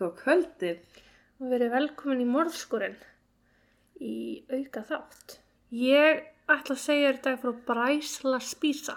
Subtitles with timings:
[0.00, 0.78] Góð kvöldið.
[1.40, 2.96] og verið velkomin í morðskurinn
[4.00, 4.14] í
[4.48, 5.34] auka þátt.
[5.76, 8.94] Ég ætla að segja þér í dag frá Bræsla Spísa.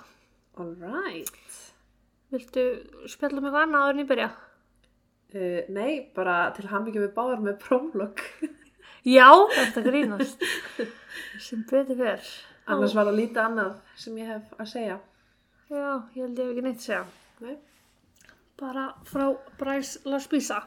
[0.55, 1.57] All right.
[2.31, 2.63] Viltu
[3.11, 4.29] spjalla mig vana áður en ég byrja?
[5.33, 8.23] Uh, nei, bara til hambyggjum við báðar með prólog.
[9.03, 9.27] Já,
[9.57, 10.45] þetta grínast.
[11.47, 12.29] Sem betur fyrr.
[12.71, 14.95] Annars var það lítið annað sem ég hef að segja.
[15.67, 17.03] Já, ég held ég hef ekki neitt að segja.
[17.43, 17.57] Nei.
[18.63, 19.25] Bara frá
[19.59, 20.61] Bræsla Spísa.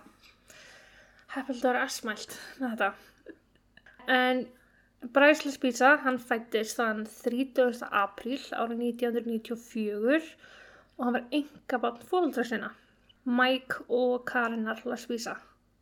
[1.36, 2.86] Að vera asmælt með þetta.
[4.16, 4.46] En
[5.16, 7.82] Bræsla Spísa, hann fættist þann 30.
[8.02, 10.30] apríl árið 1994
[10.96, 12.70] og hann var enga barn fóldra sinna,
[13.28, 15.36] Mike og Karinar Laspísa.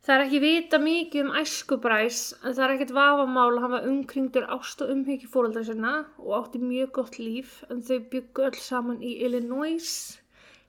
[0.05, 3.75] Það er ekki vita mikið um æsku Bræs en það er ekkert vafamál að hann
[3.77, 8.45] var umkringdur ást og umhyggju fóldra sinna og átti mjög gott líf en þau byggu
[8.49, 9.87] öll saman í Illinois,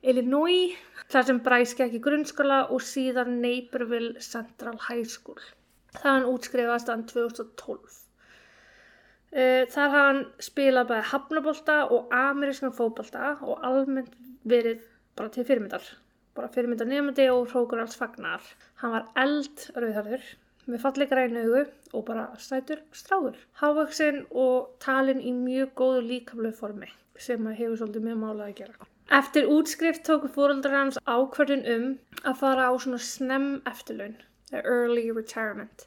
[0.06, 0.74] Illinois
[1.10, 5.40] þar sem Bræs gekk í grunnskóla og síðan Naperville Central High School.
[5.96, 7.96] Þaðan útskrifast hann 2012.
[9.36, 14.14] Uh, þar hann spilað bæði hafnabolta og amerískan fótbolta og almennt
[14.46, 14.86] verið
[15.18, 15.90] bara til fyrirmyndar.
[16.38, 18.46] Bara fyrirmyndar nefndi og hrókur alls fagnar.
[18.82, 20.34] Hann var eld rauðharður
[20.70, 23.38] með falleg grænu augu og bara stætur stráður.
[23.58, 28.94] Hávöksin og talin í mjög góðu líkamlegu formi sem hefur svolítið með málað að gera.
[29.06, 31.84] Eftir útskrift tóku fóröldrar hans ákvörðun um
[32.26, 34.16] að fara á svona snemm eftirlaun,
[34.50, 35.86] early retirement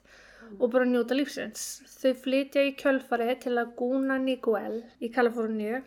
[0.58, 1.66] og bara njóta lífsins.
[2.00, 5.82] Þau flytja í kjölfari til Laguna Niguel í Kaliforníu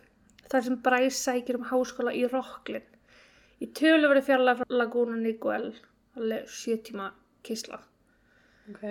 [0.53, 2.85] þar sem Bryce sækir um háskóla í Rocklin.
[3.65, 5.73] Í tölu verið fjarlæg frá Laguna Niguel,
[6.21, 7.11] alveg sjö tíma
[7.49, 7.81] kísla.
[8.71, 8.87] Ok.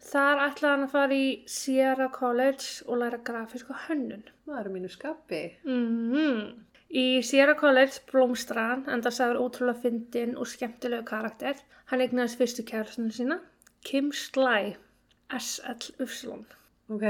[0.00, 4.22] Þar ætlaði hann að fara í Sierra College og læra grafíska hönnun.
[4.46, 5.42] Það eru mínu skapi.
[5.66, 11.60] Mm Í Sierra College blómstra hann en það sagður ótrúlega fyndin og skemmtilegu karakter.
[11.90, 13.36] Hann eignaðist fyrstu kærastunum sína,
[13.86, 14.72] Kim Sly,
[15.38, 16.40] SL-Y
[16.90, 17.04] Ok.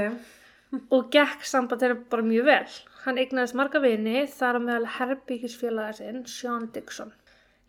[0.93, 2.75] og gekk samband þeirra bara mjög vel.
[3.07, 7.15] Hann eignaðist marga vini þar á meðal herbyggisfélaga sinn, Sean Dixon.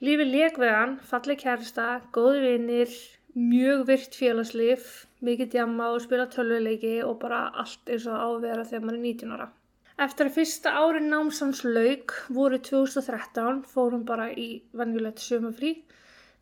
[0.05, 2.95] Lífi lék við hann, falleg kærasta, góði vinir,
[3.39, 4.93] mjög virt félagslif,
[5.25, 9.01] mikið djamma og spila tölvuleiki og bara allt eins og á að vera þegar maður
[9.01, 9.51] er 19 ára.
[10.03, 15.77] Eftir að fyrsta ári námsans lauk voru 2013 fór hann bara í venjulegt sömufrí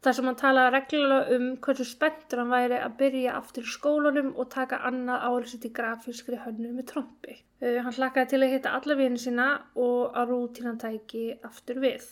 [0.04, 4.30] þar sem hann talaði reglulega um hversu spenntur hann væri að byrja aftur í skólanum
[4.32, 7.36] og taka annað árið sitt í grafískri hönnu með trombi.
[7.60, 12.06] Uh, hann hlakkaði til að hitta alla vini sína og að rútínan tæki aftur við.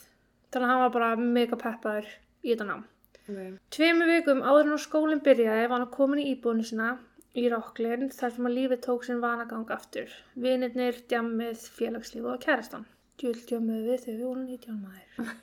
[0.53, 2.09] Þannig að hann var bara mega peppaður
[2.43, 2.85] í þetta nám.
[3.25, 3.41] Ok.
[3.73, 6.97] Tveimu vikum áður en á skólinn byrjaði var hann komin í íbúinu sína
[7.37, 10.13] í Rocklin þar sem að lífið tók sinn vanagang aftur.
[10.45, 12.87] Vinirnir, djammið, félagslíf og kærastan.
[13.19, 15.35] Djúl djammuð við þegar við vorum 19 maður.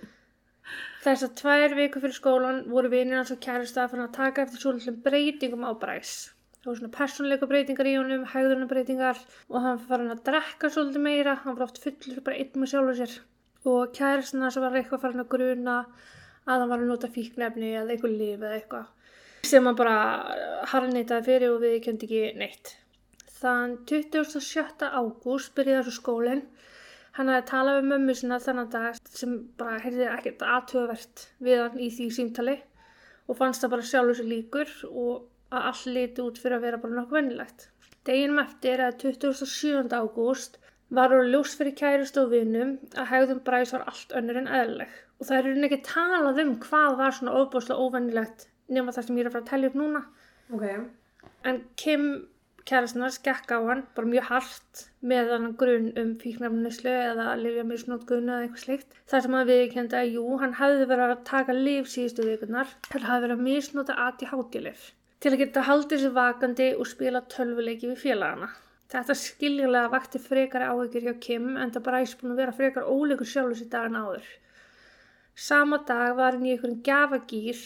[1.04, 5.00] Þessar tvær viku fyrir skólan voru vinir hans og kærasta fyrir að taka eftir svolítið
[5.06, 6.12] breytingum á Bræs.
[6.60, 11.06] Það voru svona persónleika breytingar í honum, hægðurna breytingar og hann hann að drekka svolítið
[11.06, 13.14] meira, hann var oft fullur bara einn með sjálfur sér.
[13.64, 15.78] Og kærastan hans var eitthvað farin að gruna
[16.44, 18.88] að hann var að nota fíknefni eða eitthvað líf eða eitthvað
[19.46, 19.96] sem hann bara
[20.72, 22.74] harnitaði fyrir og við kendi ekki neitt.
[23.40, 24.84] Þann 27.
[24.84, 26.44] ágúst byrjaði þessu skólinn
[27.18, 31.80] Hann hafði talað við mömmu sinna þennan dag sem bara heyrði ekkert aðtöðvert við hann
[31.82, 32.54] í því símtali
[33.26, 36.80] og fannst það bara sjálfur sér líkur og að allt liti út fyrir að vera
[36.84, 37.66] bara nokkuð vennilegt.
[38.06, 39.90] Deginum eftir að 27.
[39.90, 40.60] ágúst
[41.00, 44.94] var úr ljós fyrir kærist og vinum að hegðum bræs var allt önnur en eðlileg
[45.20, 49.24] og það er ekki talað um hvað var svona ofbúslega óvennilegt nema það sem ég
[49.24, 50.04] er að fara að tellja upp núna.
[50.54, 50.66] Ok.
[51.50, 52.06] En Kim
[52.68, 58.30] kærastnar skekka á hann bara mjög hart með hann grunn um fíknarnislu eða lifja misnótgun
[58.30, 58.96] eða eitthvað slikt.
[59.10, 63.06] Það sem hann viðkendi að jú, hann hafði verið að taka lif síðustu vikunar, hann
[63.08, 64.88] hafði verið að misnóta aðti hátilif
[65.20, 68.48] til að geta haldið sér vakandi og spila tölvuleiki við félagana.
[68.90, 72.88] Þetta skiljulega vakti frekar áhyggjur hjá Kim en það bara æs búin að vera frekar
[72.88, 74.30] óleikur sjálfur sér dagan áður.
[75.36, 77.60] Sama dag var hann í einhverjum gafagýr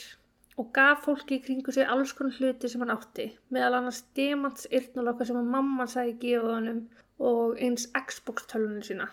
[0.61, 4.69] og gaf fólki í kringu sig alls konar hluti sem hann átti, meðal annars demants
[4.71, 6.85] yrnulokka sem að mamman sæði gefa honum
[7.19, 9.09] og eins Xbox tölvunni sína.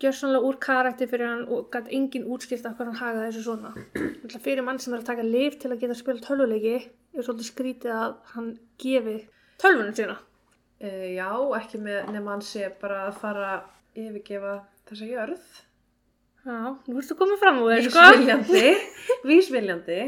[0.00, 3.70] Gjörsanlega úr karakter fyrir hann og gæti engin útskipt af hvað hann hagaði þessu svona.
[4.28, 7.48] Að fyrir mann sem er að taka lif til að geta spila tölvuleiki er svolítið
[7.48, 8.50] skrítið að hann
[8.82, 9.16] gefi
[9.62, 10.18] tölvunni sína.
[10.84, 14.58] Uh, já, ekki með nema hann sé bara að fara að yfirgefa
[14.90, 15.46] þessa jörð.
[16.46, 18.02] Já, nú ertu komið fram úr þér, sko.
[18.06, 18.74] Vísviljandi.
[19.30, 20.00] Vísviljandi.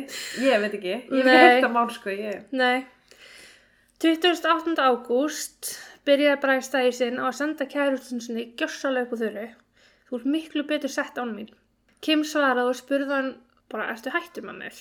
[0.45, 0.95] Ég veit ekki.
[1.19, 2.15] Ég heilt að mál, sko.
[2.15, 2.45] Ég...
[2.55, 2.85] Nei.
[4.05, 4.77] 28.
[4.79, 5.73] ágúst
[6.07, 9.49] byrjaði bræðstæði sinn á að senda kærustun sinni gjörsalega upp á þurru.
[10.07, 11.51] Þú ert miklu betur sett án mín.
[12.07, 13.35] Kim svaraði og spurði hann
[13.69, 14.79] bara, ertu hættur mér?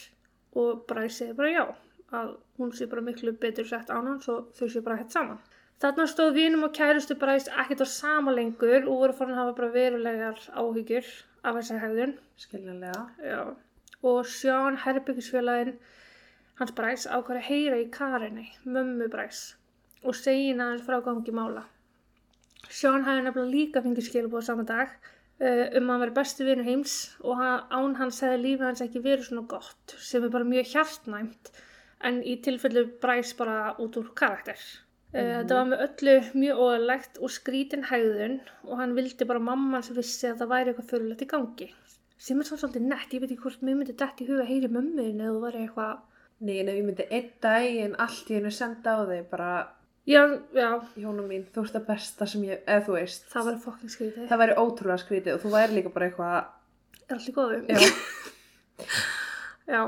[0.57, 1.65] og Bryce segir bara já
[2.18, 5.39] að hún sé bara miklu betur sett án hans og þau sé bara hægt saman.
[5.81, 9.57] Þarna stóð vinum og kærustu Bryce ekkert á sama lengur og voru farin að hafa
[9.59, 11.09] bara verulegar áhyggjur
[11.44, 12.18] af þessari hegðun.
[12.38, 13.04] Skiljanlega.
[13.24, 13.42] Já.
[14.07, 15.78] Og Sean Herbyggisfélagin
[16.57, 19.57] hans Bryce ákvæði að heyra í Karinni, mömmu Bryce
[20.04, 21.66] og segja hans frá gangi mála.
[22.69, 26.68] Sean hafði nefnilega líka fengið skilabóð saman dag uh, um að hann veri bestu vinur
[26.68, 30.74] heims og án hans hefði lífið hans ekki verið svona gott sem er bara mjög
[30.74, 31.51] hjartnæmt
[32.10, 34.57] en í tilfellu Bryce bara út úr karakter.
[35.18, 38.36] Uh, Þetta var með öllu mjög óðalegt og skrítin hægðun
[38.68, 41.68] og hann vildi bara mamma hans vissi að það væri eitthvað fyrirlegt í gangi.
[42.22, 44.52] Sem er svona svolítið nett, ég veit ekki hvort mér myndi dætt í huga að
[44.52, 45.98] heyri mömmuðin eða þú væri eitthvað
[46.38, 49.50] Nei, en ef ég myndi einn daginn allt í hennu senda á þig bara,
[50.08, 50.22] Já,
[50.54, 50.68] já,
[51.02, 53.25] Jóna mín, þú ert það besta sem ég, eða þú veist.
[53.34, 54.28] það var fokkin skrítið.
[54.30, 56.38] Það væri ótrúlega skrítið og þú væri líka bara eitthvað,
[57.08, 57.58] Er allt í góðu?
[57.68, 57.80] já,
[59.74, 59.81] Já.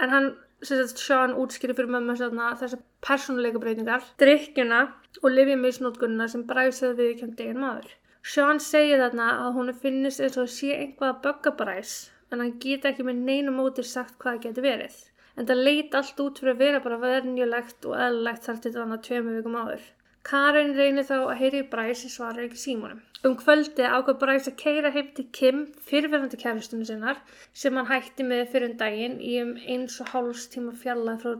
[0.00, 0.28] En hann,
[0.68, 4.80] Sean útskýri fyrir mömmu þarna þessar persónuleika breytingar, drikkjuna
[5.22, 7.94] og lifjamisnótkunna sem bræsið við kjöndi einn maður.
[8.32, 11.94] Sean segir þarna að hún finnist eins og sé einhvað að bögga bræs
[12.30, 14.98] en hann geta ekki með neinu móti sagt hvað geti verið.
[15.36, 19.02] En það leit allt út fyrir að vera bara verðnjulegt og eðlilegt þar til þannig
[19.06, 19.88] tveimu vikum áður.
[20.28, 22.98] Karin reynir þá að heyri Bræs í svarar ekki símónum.
[23.24, 27.22] Um kvöldi ákvað Bræs að keira heim til Kim, fyrirverandi kæristunum sinnar,
[27.62, 31.32] sem hann hætti með fyrir um daginn í um eins og hálfs tíma fjallað frá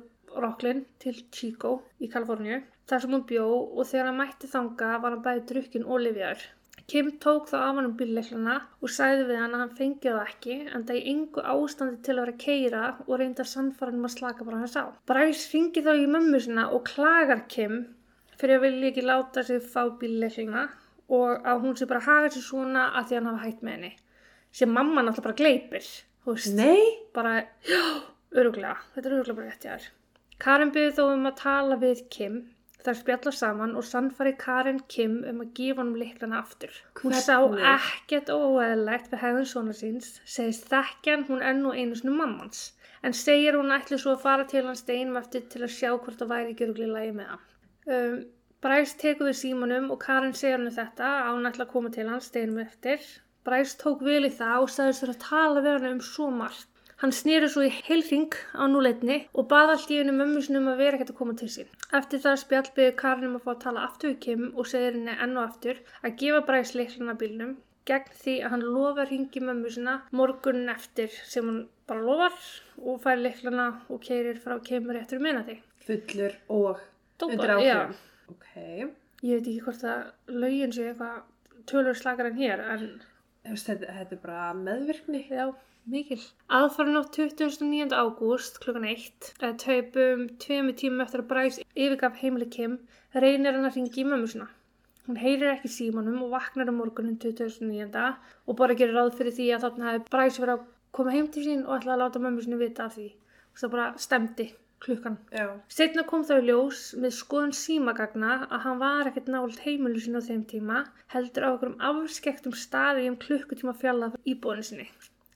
[0.44, 5.16] Rocklin til Chico í Kaliforníu, þar sem hún bjó og þegar hann mætti þanga var
[5.16, 6.48] hann bæði drukkin og lifjaður.
[6.90, 10.32] Kim tók þá af hann um bílleiklana og sagði við hann að hann fengið það
[10.32, 14.46] ekki en það í engu ástandi til að vera keira og reynda sannfæranum að slaka
[14.48, 14.84] bara hans á.
[15.06, 17.82] Bræs ringi þá í mömmu sinna og klagar Kim
[18.40, 20.68] fyrir að vilja ekki láta sig fá bílleiklana
[21.10, 23.90] og að hún sé bara haga sér svona að því hann hafa hægt með henni.
[24.54, 25.88] Sem mamma náttúrulega bara gleipir,
[26.24, 27.34] þú veist nei, bara,
[27.72, 27.82] já,
[28.36, 29.90] öruglega, þetta er öruglega bara rétt hjá þér.
[30.40, 32.38] Karin byrði þó um að tala við Kim,
[32.80, 36.72] þar spjalla saman og sannfari Karin Kim um að gefa honum liklana aftur.
[37.02, 37.66] Hún sá Hvernig?
[37.74, 42.70] ekkert óeðlegt við hegðun svona síns, segist þekkjan hún enn og einu svona mammans,
[43.04, 46.18] en segir hún ætli svo að fara til hans steinum eftir til að sjá hvort
[46.22, 47.46] það væri ekki öruglega lægi með hann.
[47.90, 48.20] Um,
[48.60, 52.08] Bræs tekur við símanum og Karin segir henni þetta að hún ætla að koma til
[52.10, 53.06] hans steinum eftir.
[53.48, 56.68] Bræs tók vel í það og sagðist þurfa að tala við hann um svo margt.
[57.00, 60.82] Hann snýri svo í heilring á núleitni og baði allt í hennu mömmu sinum að
[60.84, 61.70] vera ekkert að koma til sín.
[61.96, 64.98] Eftir það spjall byggði Karin um að fá að tala aftur við Kim og segir
[64.98, 67.56] henni enn og aftur að gefa Bræs leiklana bílnum
[67.88, 72.36] gegn því að hann lofar hingi mömmu sinna morgunin eftir sem hann bara lofar
[72.84, 75.56] og fær leiklana og keirir frá kemur eftir minna því.
[75.86, 76.82] fullur og
[77.20, 77.78] Dópa, undir já.
[78.30, 78.50] Ok,
[79.20, 81.16] Ég veit ekki hvort að lögin sé eitthvað
[81.68, 82.86] tölur slakar en hér, en
[83.44, 85.20] þetta, þetta er bara meðvirkni.
[85.28, 85.50] já,
[85.90, 86.20] mikil.
[86.48, 87.92] Aðfarin á 29.
[87.92, 92.78] ágúst klukkan 1, eða taupum tveimu tímum eftir að Bræs yfirgaf heimili Kim,
[93.12, 94.48] reynir hann að ringi í mömmu sinna.
[95.08, 98.16] Hún heyrir ekki símanum og vaknar um morgunin 29.
[98.46, 101.44] og bara gerir ráð fyrir því að þarna hefði Bræs verið að koma heim til
[101.44, 103.08] sín og ætlaði að láta mömmu sinni vita af því.
[103.50, 104.46] Og það bara stemdi
[104.84, 105.18] klukkan.
[105.34, 110.00] Já, Setna kom þá í ljós með skoðun símagagna að hann var ekkert nált heimilu
[110.00, 110.82] sinni á þeim tíma,
[111.14, 114.88] heldur á okkur um afskektum staði í um klukkutíma fjallað íbúinu sinni.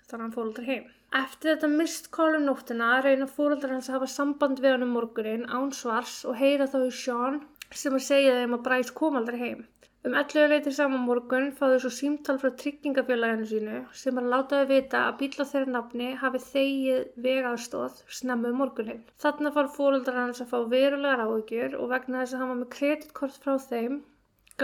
[0.04, 0.86] Þannig að hann fór aldrei heim.
[1.14, 4.96] Eftir þetta mist kól um nóttina reyna fóreldrar hans að hafa samband við hann um
[4.96, 7.38] morgunin án svars og heyra þá í Sean
[7.70, 9.62] sem að segja þeim að Bryce kom aldrei heim.
[10.04, 14.98] Um 11 leiti saman morgun fáðu svo símtal frá tryggingafélaginu sínu sem að látaði vita
[15.04, 19.00] að bíl á þeirra nafni hafi þegið vegaðstóð snemmu um morgunin.
[19.24, 22.70] Þarna far fóreldrar hans að fá verulegar áhyggjur og vegna þess að hann var með
[22.76, 23.96] kreditkort frá þeim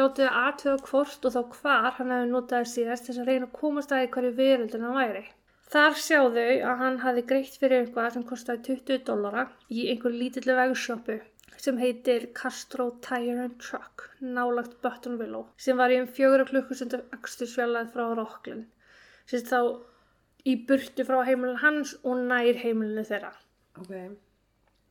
[0.00, 3.58] gáttu að aðtöða hvort og þá hvar hann hefði notaði síðast þess að reyna að
[3.62, 5.26] komast að í hverju veröldin hann væri.
[5.72, 10.20] Þar sjá þau að hann hafi greitt fyrir eitthvað sem kostaði 20 dollara í einhver
[10.20, 11.22] lítillu vegsjópu
[11.56, 17.92] sem heitir Castro Tire and Truck nálagt Buttonwillow sem var í um fjögur klukkustundu axtursfjallað
[17.94, 18.66] frá Rocklin
[19.26, 19.60] sem þá
[20.46, 23.32] í burtu frá heimilinu hans og nær heimilinu þeirra.
[23.80, 23.94] ok.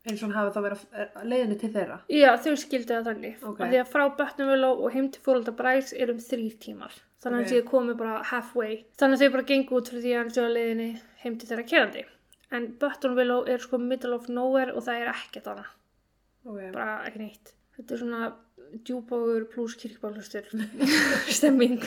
[0.07, 0.83] Eins og hann hafi þá verið
[1.27, 1.97] leiðinni til þeirra.
[2.07, 3.41] Já, þau skildu það þannig.
[3.43, 3.57] Ok.
[3.59, 6.93] Af því að frá Buttonwillow og heim til fórölda Bryce er um þrýr tímar.
[7.19, 7.49] Þannig að Ok.
[7.49, 8.77] hann sé komið bara halfway.
[8.97, 10.87] Þannig að þau bara gengu út fyrir því að sé á leiðinni
[11.25, 12.05] heim til þeirra kerandi.
[12.51, 15.67] En Buttonwillow er sko middle of nowhere og það er ekkert annað.
[16.45, 16.59] Ok.
[16.73, 17.53] Bara ekki neitt.
[17.77, 18.21] Þetta er svona
[18.85, 20.47] djúbógur pluss kirkbálustur
[21.37, 21.83] stemming.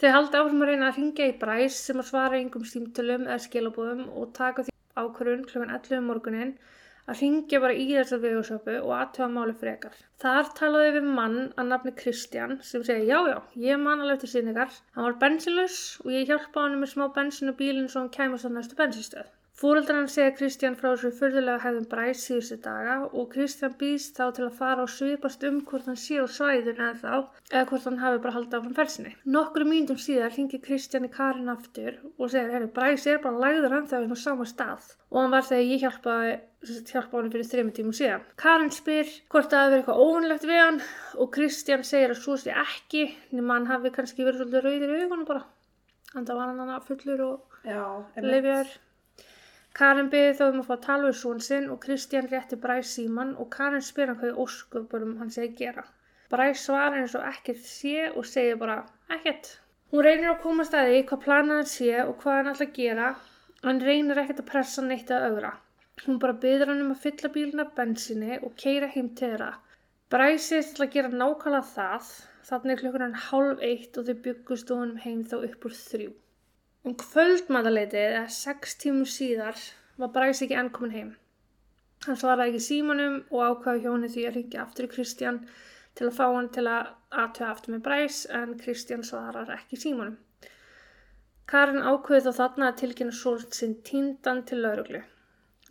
[0.00, 3.42] Þau halda áfram að reyna að ringja í Bryce sem að svara yngum símtölum eða
[3.44, 6.56] skilabóðum og taka því ákvörðun klukkan 11 um morgunin
[7.10, 9.96] að ringja bara í þessar vegursöpu og aðtöfa máli frekar.
[10.24, 14.32] Þar talaði við mann að nafni Kristján sem segi já já, ég man alveg til
[14.34, 14.72] síningar.
[14.96, 18.48] Hann var bensinlaus og ég hjálpaði hann með smá bensin og bílinn svo hann kæmast
[18.48, 19.28] á næstu bensinstöð.
[19.54, 24.24] Fóreldrar hann segja Kristján frá þessu fyrðulega hefðum bræs síðustu daga og Kristján býðst þá
[24.34, 27.12] til að fara og svipast um hvort hann sé á svæðun eða þá
[27.52, 29.12] eða hvort hann hafi bara haldið áfram fersinni.
[29.36, 33.76] Nokkru mínútum síðar ringi Kristján í Karin aftur og segir, herru, bræs er bara lagður
[33.78, 36.32] ennþá inn á sama stað og hann var þegar ég hjálpaði
[36.90, 38.24] hjálpa hann fyrir þrejum tímum síðan.
[38.42, 40.80] Karin spyr hvort það hefur verið eitthvað óvanlegt við hann
[41.14, 45.04] og Kristján segir að svo sé ekki nema hann hafi kannski verið svolítið rauðir í
[45.04, 45.46] augunum bara.
[46.10, 47.84] Þannig að var hann hann fullur og Já,
[48.18, 48.74] lifjar.
[49.78, 52.94] Karin byrði þá um að fá að tala við svon sinn og Kristján rétti Bræs
[52.96, 55.82] síman og Karin spyr hann hvað ósköpunum hann segi gera.
[56.30, 58.76] Bræs svarar eins og ekkert sé og segir bara
[59.16, 59.50] ekkert.
[59.90, 63.10] Hún reynir að koma staði hvað planað hann sé og hvað hann ætla að gera
[63.72, 65.52] en reynir ekkert að pressa neitt að augra.
[66.06, 69.52] Hún bara byrður hann um að fylla bíluna bensinni og keira heim til þeirra.
[70.14, 72.12] Bræs segist til að gera nákvæmlega það,
[72.48, 76.14] þannig klukkur hann hálf eitt og þau byggust honum heim þá upp úr þrjú.
[76.84, 79.60] Um kvöldmataleitið eða sex tímur síðar
[80.00, 81.12] var Bræs ekki enn komin heim.
[82.04, 85.38] Hann svaraði ekki símanum og ákvaði hjóni því að ringja aftur í Kristján
[85.96, 86.90] til að fá hann til að
[87.22, 90.18] aðtöða aftur með Bræs en Kristján svarar ekki símanum.
[91.48, 95.00] Karin ákveði þá þarna að tilkynna svolít sinn tíndan til lauruglu.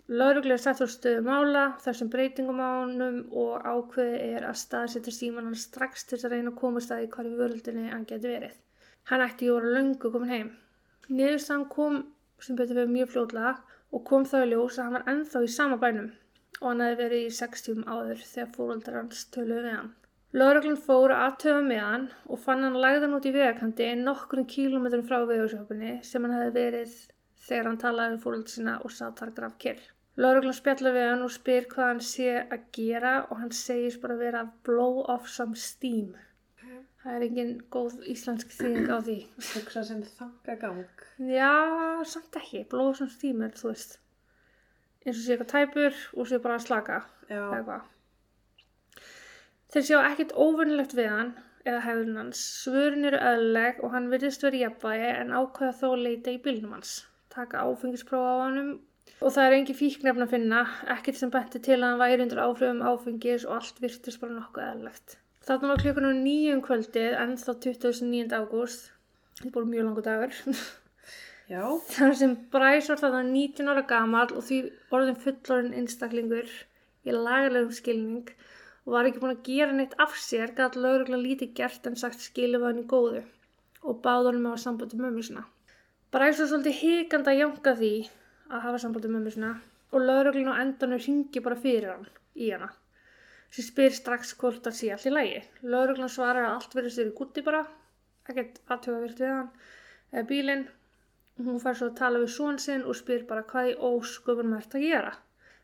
[0.10, 5.14] Lauruglu er sett á stöðu mála þessum breytingum á honum og ákveði er að staðsetja
[5.14, 8.34] síman hann strax til þess að reyna að koma staði hvar í völdinni hann geti
[8.34, 8.60] verið.
[9.14, 10.54] Hann ætti í voru löngu komin heim.
[11.12, 11.96] Niðurstaðan kom
[12.44, 13.56] sem betur verið mjög fljóðlega
[13.94, 16.12] og kom þá í ljós að hann var ennþá í sama bænum
[16.62, 19.92] og hann hefði verið í sex tíum áður þegar fóröldar hans töluði við hann.
[20.34, 25.04] Lörglun fór að aðtöfa með hann og fann hann lagðan út í vegakandi nokkurinn kílometrum
[25.10, 26.96] frá vegarsjópunni sem hann hefði verið
[27.48, 29.84] þegar hann talaði um fóröldar sína og satt þar graf kyrr.
[30.24, 34.18] Lörglun spjallar við hann og spyr hvað hann sé að gera og hann segist bara
[34.18, 36.14] vera að blow off some steam.
[37.04, 39.18] Það er engin góð íslensk þýðing á því.
[39.50, 40.86] hugsa sem þangagang.
[41.28, 41.52] Já,
[42.08, 42.62] samt ekki.
[42.72, 43.98] Blóð sem stímur, þú veist.
[45.04, 47.00] Eins og sé eitthvað tæpur og sé bara að slaka.
[47.28, 47.82] Já.
[49.74, 51.34] Þeir sjá ekkert óvinnilegt við hann
[51.68, 52.46] eða hefðun hans.
[52.64, 56.94] Svörin eru öðleg og hann virðist verið jafnvægi en ákveða þó leita í bílnum hans.
[57.36, 58.72] Taka áfengisprófa á hannum
[59.20, 60.64] og það er engin fíknefn að finna.
[60.96, 64.70] Ekkert sem benti til að hann væri undir áfröfum áfengis og allt virtist bara nokkuð
[64.70, 65.18] eðlegt.
[65.44, 68.32] Þarna var klukkunum nýjum kvöldið en þá 29.
[68.32, 68.86] ágúst.
[69.42, 70.36] Þetta bara mjög langu dagur.
[71.52, 74.60] já, Þar sem Bræs var þarna 19 ára gamall og því
[74.96, 76.48] orðin fullorinn einstaklingur
[77.04, 78.30] í lagalegum skilning
[78.86, 82.24] og var ekki búin að gera neitt af sér, gæti lögregla lítið gert en sagt
[82.24, 83.26] skilið var hann í góðu
[83.84, 85.44] og báði honum að hafa sambandi mömmu sinna.
[86.16, 87.92] Bræs var svolítið hikandi að jánka því
[88.48, 89.52] að hafa sambandi mömmu sinna
[89.92, 92.08] og lögreglun á endanum ringi bara fyrir hann
[92.40, 92.72] í hana
[93.54, 95.42] sem spyr strax hvort það sé allt í lægi.
[95.64, 97.66] Lögreglan svarar að allt verður í gutti bara,
[98.30, 99.52] ekkert aðtöfa virt við hann
[100.14, 100.66] eða bílinn
[101.42, 104.66] Hún fær svo að tala við són sinn og spyr bara hvað í ósköpun maður
[104.66, 105.14] ert að gera.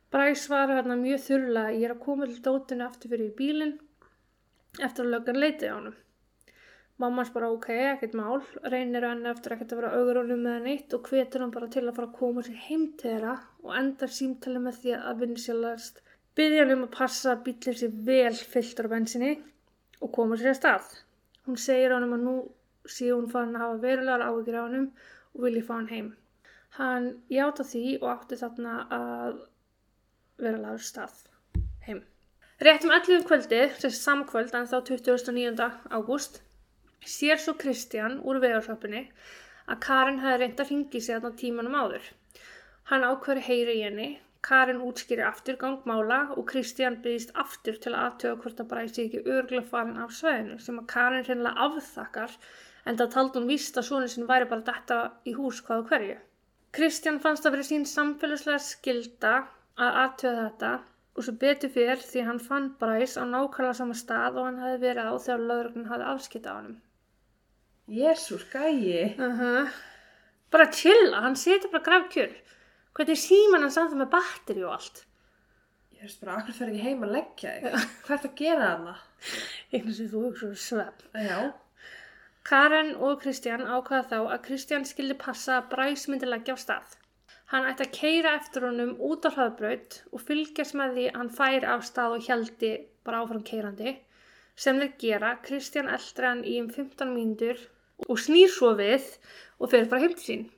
[0.09, 3.75] Bræs svarar hérna mjög þurrlega ég er að koma til dótinu aftur fyrir bílinn
[4.87, 5.99] eftir að löggan leitið á honum.
[6.99, 8.41] Mammas bara ok, ekkert mál,
[8.73, 11.85] reynir hann eftir ekkert að vera augur honum með neitt og hvetur hann bara til
[11.85, 16.01] að fara að koma sér heim til þeirra og endar símtali með því að vinsjálast
[16.39, 19.35] byggja hann um að passa að bílinn sér vel fylltur á bensinni
[19.99, 20.89] og koma sér að stað.
[21.45, 22.35] Hún segir honum að nú
[22.89, 24.85] sé hún farin að hafa verulegar áhyggjur á honum
[25.35, 26.09] og vilji fá hann heim.
[26.77, 29.41] Hann játa því og átti þarna að
[30.39, 31.25] vera lagur stað
[31.87, 32.03] heim.
[32.59, 35.67] Rétt um 11 kvöldi, þessi samkvöld en þá 29.
[35.95, 36.41] ágúst,
[37.07, 39.05] sér svo Kristján úr vegarsöpunni
[39.69, 42.09] að Karin hefði reynd að ringi sig þarna tímanum áður.
[42.91, 44.09] Hann ákveður heyri í henni,
[44.47, 49.07] Karin útskýri aftur gangmála og Kristján byggist aftur til að aðtöða hvort að bræði sig
[49.07, 52.37] ekki örgla farin af sveðinu sem að Karin hreinlega afþakkar
[52.85, 55.91] en það taldi hún víst að svona sinn væri bara detta í hús hvað og
[55.91, 56.15] hverju.
[56.77, 59.33] Kristján fannst að vera sín samfélagslega skilda
[59.75, 60.71] að aðtöða þetta
[61.19, 64.81] og svo betur fyrr því hann fann Bræs á nákvæmlega sama stað og hann hefði
[64.85, 66.77] verið á þegar lögreglun hafði afskipt á honum.
[67.89, 69.15] jésús, gæi.
[69.19, 69.67] Uh
[70.51, 72.31] Bara chilla, hann setur bara grafkjör.
[72.97, 75.05] Hvernig er síman hann samt með batteri og allt?
[75.95, 77.87] Ég veist bara, akkur fer ekki heim að leggja þig.
[78.05, 78.93] Hvað ert að gera þarna?
[79.71, 81.03] Einhvern sem þú hugsa um svepp.
[81.13, 81.39] Já,
[82.49, 86.95] Karen og Kristján ákvaða þá að Kristján skildi passa að Bræs myndi leggja á stað.
[87.51, 91.69] Hann ætti að keira eftir honum út á hraðbraut og fylgjast með því hann færi
[91.73, 92.71] af stað og hjaldi
[93.05, 93.93] bara áfram keirandi.
[94.55, 97.61] Sem þeir gera, Kristján eldri hann í um 15 mínútur
[98.07, 99.05] og snýr svo við
[99.59, 100.49] og fer bara heim til sín.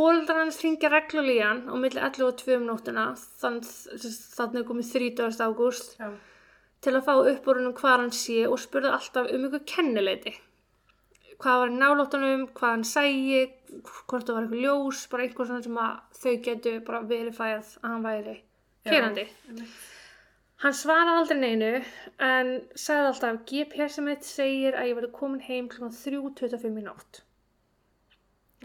[0.00, 3.02] Fóldrar hans ringja hann á milli 11 og 2 um nóttina,
[3.42, 5.42] þannig komið 30.
[5.44, 6.08] ágúst já.
[6.80, 10.32] til að fá uppborunum hvað hann sé og spurði alltaf um ykkur kennileiti.
[11.36, 13.44] hvað var í nálóttunum, hvað hann sægi,
[14.08, 17.88] hvort það var eitthvað ljós, bara eitthvað svona sem að þau getu bara verifæð að
[17.90, 18.36] hann væri
[18.88, 19.28] kerandi.
[20.64, 21.72] Hann svaraði aldrei neinu
[22.24, 25.92] en sagði alltaf GPS mitt segir að ég verði komin heim kl.
[25.92, 27.26] 3.25 í nótt.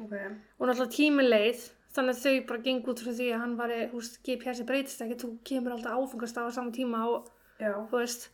[0.02, 0.14] Ok.
[0.60, 3.74] Og náttúrulega tími leið þannig að þau bara gengur út frá því að hann var,
[3.94, 7.30] húst, GPS breytist ekki, þú kemur alltaf áfengast á sama tíma og
[7.62, 7.72] Já.
[7.88, 8.30] þú veist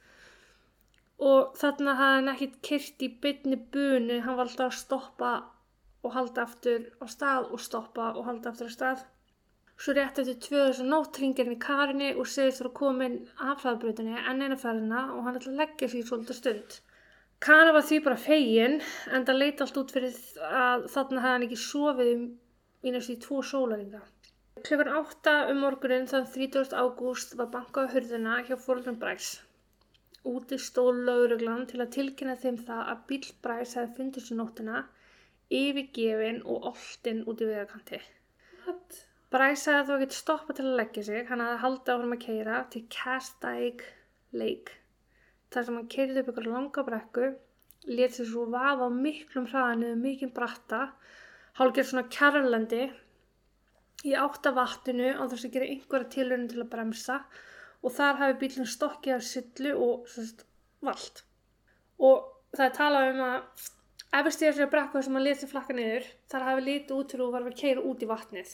[1.22, 5.34] og þarna hafði hann ekkert kyrt í byrni bunu, hann var alltaf að stoppa
[6.02, 9.04] og halda aftur á stað og stoppa og halda aftur á stað
[9.82, 13.20] svo rétt eftir tvö þess að nótt ringir hann í karinni og segist þurfa komin
[13.38, 16.78] af hraðbrutinni enn eina ferðina og hann ætla að leggja sér svolítið stund
[17.42, 18.80] Kara var því bara fegin
[19.10, 22.26] en það leiti allt út fyrir að þarna hafði hann ekki sofið um
[22.86, 24.02] í næstu í tvo sólaringa
[24.62, 26.74] Klukkan átta um morgunin þann 30.
[26.78, 29.30] ágúst var bankað á hurðina hjá fóröldum Bræs.
[30.32, 34.84] Úti stóð lauruglan til að tilkynna þeim það að bíl Bræs hefði fundist í nóttina,
[35.62, 38.02] yfirgefin og oltinn út í vegakanti.
[38.68, 39.00] What?
[39.34, 42.62] Bræs hefði þó ekkert stoppað til að leggja sig, hann hefði haldið áfram að keira
[42.76, 43.86] til Castaic
[44.44, 44.81] Lake.
[45.52, 47.30] Þar sem hann keirði upp ykkur langa brekku,
[47.92, 50.82] let sér svo vaða á miklum hraða niður mikinn bratta,
[51.60, 52.86] hálfgerð svona kærlendi
[54.08, 57.18] í átta vatninu á þess að gera einhverja tilhörun til að bremsa
[57.82, 60.46] og þar hafi bílinn stokkið að syllu og sérst,
[60.86, 61.22] vald.
[62.02, 63.70] Og það er talað um að
[64.22, 67.26] efist ég að segja brekku sem að leti flakka niður, þar hafi litið út fyrir
[67.28, 68.54] og var að keira út í vatnið.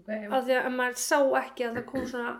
[0.00, 0.10] Ok.
[0.10, 2.34] Af því að maður sá ekki að það kom svona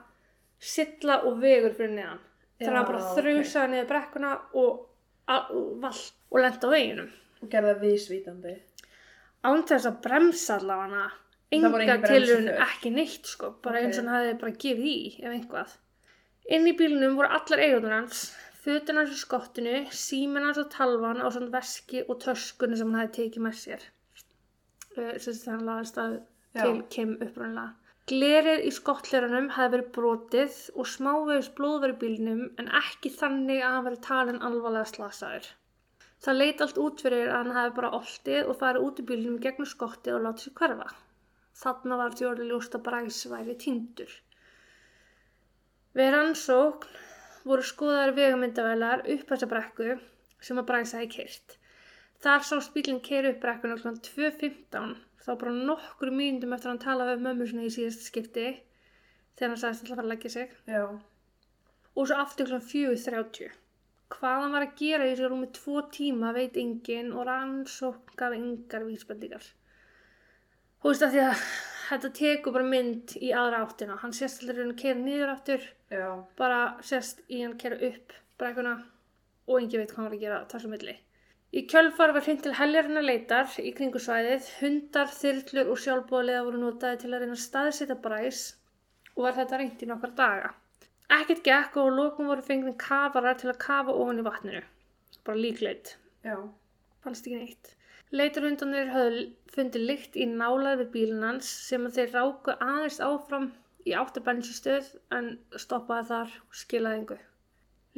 [0.73, 2.27] sylla og vegur fyrir neðan.
[2.61, 4.81] Þannig að hann bara þrjusaði niður brekkuna og,
[5.31, 5.87] og
[6.31, 7.11] og lenda á veginum.
[7.41, 8.55] Og gerði það vísvítandi.
[9.41, 11.05] án þess að bremsa allavega
[11.51, 12.59] enga bremsuför?
[12.67, 13.85] ekki neitt sko bara Ok.
[13.87, 15.73] eins og hann hefði bara gefið í ef einhvað
[16.57, 18.21] inn í bílunum voru allar eigundur hans
[18.65, 23.01] fötin hans í skottinu símin hans og talvan á svona veski og töskunni sem hann
[23.01, 23.87] hefði tekið með sér
[24.99, 26.19] uh, sem þetta hann laðast að
[26.61, 27.71] til Kim upprunlega
[28.11, 33.63] glerið í skottlérunum hefði verið brotið og smávegis blóð var í bílnum en ekki þannig
[33.63, 35.51] að hann verið talin alvarlega slasaður
[36.21, 39.37] Það leit allt út fyrir að hann hefði bara oltið og farið út í bílunum
[39.39, 40.89] í gegnum skottið og látið sér hverfa.
[41.61, 44.13] Þarna var því orðið ljóst að Bræs væri týndur.
[45.97, 46.99] Við rannsókn
[47.49, 49.97] voru skoðaðar vegamyndavælar upp þessa brekku
[50.45, 51.57] sem að Bræs hefði kyrt.
[52.21, 53.97] Þar sást bílinn keira upp brekkuna kl.
[54.11, 54.93] 2.15
[55.25, 58.47] þá bara nokkru mínundum eftir að hann talaði við mömmu sinni í síðast skipti
[59.37, 60.85] þegar hann sagðist að fara að leggja sig Já.
[61.95, 62.61] og svo aftur kl.
[62.71, 63.57] 4.30.
[64.11, 68.35] Hvað hann var að gera í þessu rúmi tvo tíma veit enginn og rannsókn gaf
[68.35, 69.45] engar vísbendingar.
[70.81, 71.45] Þú veist að því að
[71.91, 73.99] þetta tekur bara mynd í aðra áttina.
[74.01, 76.09] Hann sést allir hann kera niður aftur, Já.
[76.41, 78.75] bara sést í hann kera upp brekkuna
[79.47, 80.97] og enginn veit hvað hann var að gera þessu milli.
[81.51, 86.61] Í kjölfar var hreint til heljarinnar leitar í kringu svæðið, hundar, þyrlur og sjálfbóðlega voru
[86.63, 88.43] notaði til að reyna að staðsita bræs
[89.17, 90.53] og var þetta reynt í nokkar daga.
[91.11, 94.63] Ekkert gekk og á lokum voru fengið kafarar til að kafa ofan í vatninu.
[95.27, 95.97] Bara líkleit.
[96.23, 96.37] Já.
[97.03, 97.75] Fannst ekki neitt.
[98.15, 103.51] Leitarhundanir höfðu fundið lykt í nálaði við bílinn hans sem að þeir ráku aðeins áfram
[103.91, 107.21] í áttabensistöð en stoppaði þar og skilaði engu.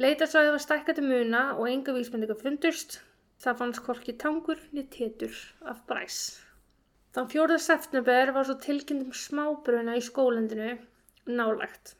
[0.01, 3.03] Leitarsvæði var stækkandi muna og enga vísbendingar fundust.
[3.43, 6.19] Það fannst hvorki tangur niður tétur af bræs.
[7.13, 7.57] Þann 4.
[7.59, 10.69] september var svo tilkynnt um smábruna í skólendinu
[11.27, 11.97] nálægt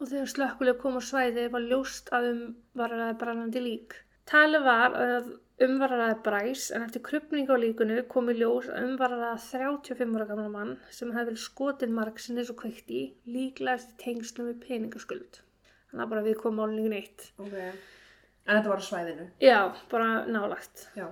[0.00, 2.40] og þegar slökkuleg kom á svæði var ljóst að um
[2.80, 3.98] var að brannandi lík.
[4.30, 5.30] Talið var að
[5.66, 9.12] um var að bræs en eftir krupning á líkunu kom í ljós að um var
[9.18, 13.98] að 35 ára gamla mann sem hefði verið skotin margsinnis og kveikt í líklegast í
[14.06, 15.42] tengslum við peningaskuld.
[15.90, 17.32] Þannig að bara við komum málningun eitt.
[17.42, 17.58] Ok.
[18.46, 19.26] En þetta var á svæðinu.
[19.44, 19.58] Já,
[19.90, 20.86] bara nálægt.
[20.96, 21.06] Já.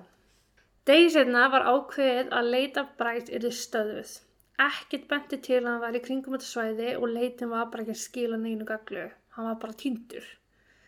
[0.89, 4.15] Degi setna var ákveðið að leita bræs yrði stöðuð.
[4.59, 7.95] Ekkert benti til að hann var í kringum þetta svæði og leitin var bara ekki
[7.95, 9.05] að skila neinu gaglu.
[9.37, 10.25] Hann var bara týndur.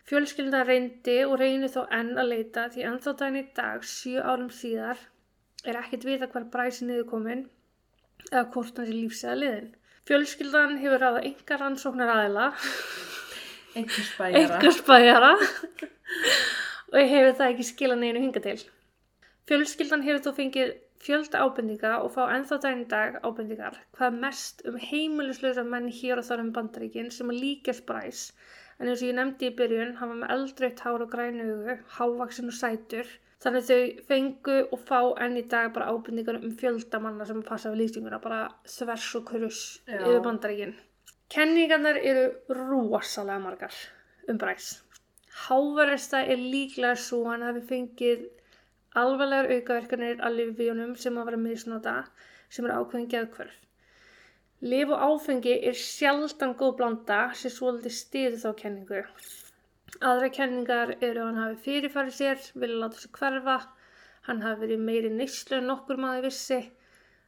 [0.09, 4.49] Fjölskylda reyndi og reynir þó enn að leita því ennþá daginn í dag, sjö árum
[4.51, 4.97] síðar,
[5.63, 7.45] er ekkert vita hver bræsi niður komin
[8.31, 9.69] eða hvort hann sé lífsæða liðin.
[10.09, 12.49] Fjölskyldan hefur ráða engar rannsóknar aðila,
[13.77, 14.41] Einhver spæjara.
[14.57, 15.31] engar spæjara
[16.91, 18.59] og hefur það ekki skila neinu hinga til.
[19.49, 24.77] Fjölskyldan hefur þó fengið fjölda ábendinga og fá ennþá daginn dag ábendingar hvað mest um
[24.77, 28.27] heimilislösa menn hér og þar um bandaríkin sem að líkast bræs
[28.77, 32.51] en eins og ég nefndi í byrjun var með eldraut hár og grænu augu, hávaksin
[32.53, 33.09] og sætur
[33.41, 37.73] þannig þau fengu og fá enn í dag bara ábendingar um fjölda manna sem passa
[37.73, 38.43] við lýsinguna bara
[38.75, 39.97] þvers og kurus Já.
[40.03, 40.75] yfir bandaríkin.
[41.31, 43.73] Kenningarnar eru rosalega margar
[44.29, 44.75] um bræs.
[45.31, 48.23] Háverðasta er líklega svo hann hafi fengið
[48.99, 51.93] alvarlegar aukaverkanir að lifvíunum sem að vera misnota
[52.51, 53.53] sem eru ákveðin geðkvörf.
[54.61, 58.99] Lif og áfengi er sjaldan góð blanda sem svolítið stiður þá kenningu.
[60.01, 63.57] Aðra kenningar eru að hann hafi fyrirfarið sér, vilja láta sér hverfa,
[64.27, 66.61] hann hafi verið meiri neyslu en nokkur maður vissi,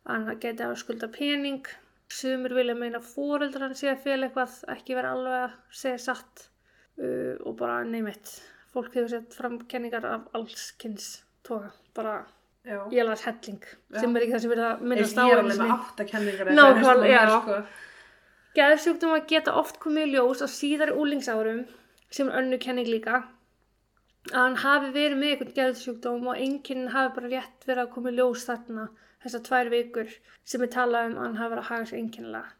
[0.09, 1.65] hann geti að skulda pening,
[2.11, 6.49] sumur vilja meina fóreldrar hann sé að fél eitthvað, ekki vera alveg að segja satt
[6.99, 8.35] uh, og bara neymitt.
[8.73, 12.23] Fólk hefur sett fram kenningar af allskynns toga, bara
[12.65, 12.79] Já.
[12.95, 13.59] ég las helling,
[13.99, 15.67] sem er ekki það sem verið að Ég minnast á er einu alveg sinni.
[15.67, 17.39] með átta kenningar Nákvæmlega, já.
[17.41, 17.57] Sko.
[18.57, 21.63] Geðsjúkdóma geta oft komið í ljós á síðari úlingsárum
[22.13, 23.23] sem er önnu kenning líka
[24.31, 28.13] að hann hafi verið með einhvern geðsjúkdóm og enginn hafi bara rétt verið að koma
[28.13, 28.87] í ljós þarna
[29.25, 30.13] þessar tvær vikur
[30.45, 32.53] sem er talað um að hann hafi verið að haga sér einkennilega.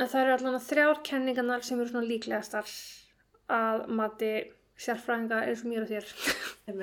[0.00, 2.72] En það eru allan að þrjár kenningarnar sem eru svona líklegastar
[3.52, 4.32] að mati
[4.82, 6.14] sérfræðinga eins og mér og þér.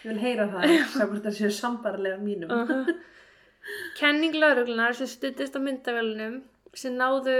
[0.00, 2.50] Ég vil heyra það, hvort það séu sambarlega mínum.
[2.50, 2.92] Uh
[3.98, 6.38] Kenning lauruglunar sem stuttist á myndavélunum
[6.82, 7.34] sem náðu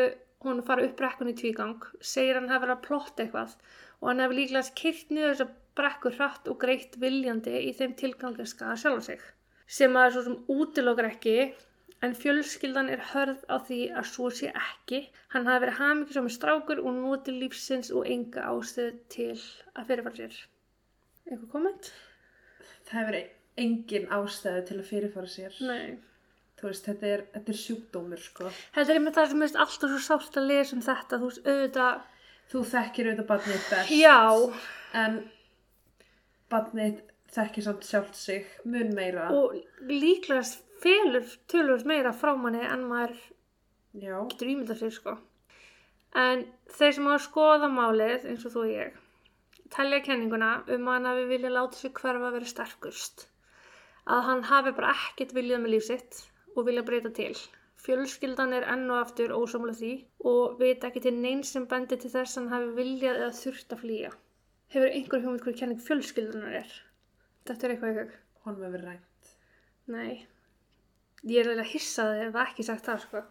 [0.44, 3.54] hún að fara upp brekkun í tvígang segir hann hafi verið að plotta eitthvað
[4.00, 5.48] og hann hafi líklega kyrt niður þessa
[5.80, 9.26] brekkur hratt og greitt viljandi í þeim tilgangi að skaða sjálf sig
[9.78, 11.36] sem að er svo sem útilokar ekki
[12.02, 15.02] en fjölskyldan er hörð á því að svo sé ekki
[15.34, 19.34] hann hafi verið hamingi með strákur og noti lífsins og enga ástöð til
[19.76, 20.38] að fyrirfara sér
[21.30, 21.90] eitthvað komment?
[22.88, 23.18] Það hefur
[23.60, 25.58] engin ástæðu til að fyrirfara sér.
[25.66, 25.98] Nei
[26.60, 28.48] Þú veist, þetta er, þetta er sjúkdómur, sko.
[28.74, 31.46] Þetta er einmitt það sem er alltaf svo sárt að lesa um þetta, þú veist,
[31.48, 32.02] auðvitað,
[32.50, 33.94] Þú þekkir auðvitað barnið best.
[33.96, 34.18] já,
[35.00, 35.14] En
[36.52, 36.98] barnið
[37.32, 39.28] þekkir samt sjálft sig mun meira.
[39.32, 39.54] og
[39.88, 40.42] líklega
[40.82, 43.18] felur tölur meira frá manni en maður
[43.92, 44.16] Já.
[44.30, 45.16] getur ímyndað sér, sko.
[46.24, 46.44] En
[46.76, 48.98] þeir sem hafa skoða málið, eins og þú og ég,
[49.74, 53.26] telja kenninguna um að hann hafi viljað láta sig hverfa að vera sterkust.
[54.10, 56.22] Að hann hafi bara ekkert viljað með líf sitt
[56.56, 57.34] og viljað breyta til.
[57.80, 59.92] Fjölskyldan er enn og aftur ósamlega því
[60.30, 63.76] og veit ekki til neins sem bendir til þess að hann hafi viljað eða þurft
[63.76, 64.10] að flýja.
[64.74, 66.74] Hefur einhver hugmynd hverju kenning fjölskyldunar er?
[67.48, 68.12] Þetta er eitthvað hug.
[68.44, 69.32] Honum hefur rænt.
[69.90, 70.26] Nei.
[71.28, 73.22] Ég er eiginlega hissaði ef það ekki sagt það, sko.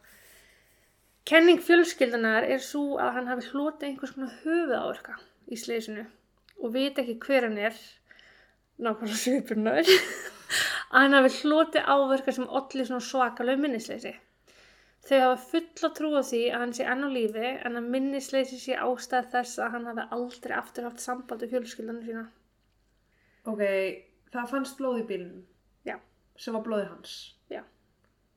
[1.29, 5.15] Kenning fjölskyldunar er svo að hann hafi hlotið einhvers konar höfuðáverka
[5.49, 6.05] í sleysinu
[6.59, 7.75] og veit ekki hver hann er,
[8.81, 9.89] nákvæmlega svipurnar,
[10.93, 14.13] að hann hafi hlotið áverka sem olli svona svakalega minnisleysi.
[15.09, 18.59] Þau hafa fulla trú á því að hann sé enn á lífi en að minnisleysi
[18.61, 22.25] sé ástæð þess að hann hafi aldrei aftur haft samband við fjölskyldunum sína.
[23.49, 23.63] Ok,
[24.33, 25.45] það fannst blóð í bílunum.
[25.87, 25.95] Já.
[26.37, 27.15] Sem var blóðið hans.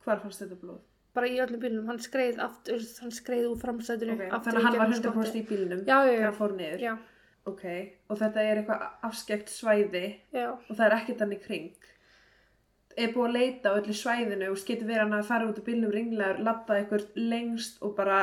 [0.04, 0.80] Hvar fannst þetta blóð?
[1.12, 4.64] bara í öllum bílunum, hann skreið aftur, hann skreið úr framstæðinu Ok, aftur þannig að
[4.64, 5.34] hann var gegnum 100% skottið.
[5.36, 6.80] í bílunum Já, já, þegar já, hann fór niður.
[6.86, 6.92] já,
[7.52, 7.64] Ok,
[8.08, 11.74] og þetta er eitthvað afskekt svæði já, og það er ekkert hann í kring.
[12.96, 15.66] Er búið að leita á öllu svæðinu og getur verið hann að fara út úr
[15.68, 18.18] bílnum ringlegar, labba eitthvað lengst og bara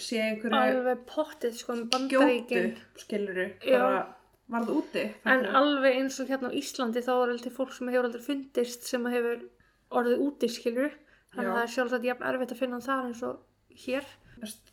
[0.00, 2.68] sé einhverju alveg pottið sko gjótu, bandaríkin
[3.02, 4.02] skiluru, bara
[4.50, 5.06] varð úti.
[5.26, 8.86] en alveg eins og hérna á Íslandi þá er alltaf fólk sem hefur aldrei fundist
[8.88, 9.42] sem hefur
[9.90, 10.92] orðið úti skilur
[11.34, 11.50] þannig Já.
[11.50, 14.06] að það er sjálfsagt jafn erfitt að finna hann þar eins og hér.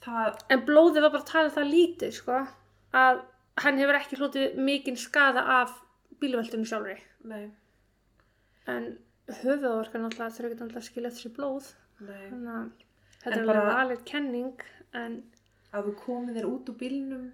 [0.02, 2.38] Það, en blóðið var bara að tala það lítið sko
[2.98, 3.22] að
[3.64, 5.74] hann hefur ekki hlutið mikinn skada af
[6.22, 6.96] bílveldunum sjálfri.
[7.28, 7.50] Nei,
[8.72, 8.88] en
[9.42, 11.68] höfuðorkan alltaf þurfa ekki alltaf að skilja sér blóð.
[12.00, 12.70] Nei, þannig að
[13.24, 14.62] þetta En er alveg bara- valið kenning
[15.02, 15.18] en
[15.74, 17.26] að þú komið þér út úr bílnum,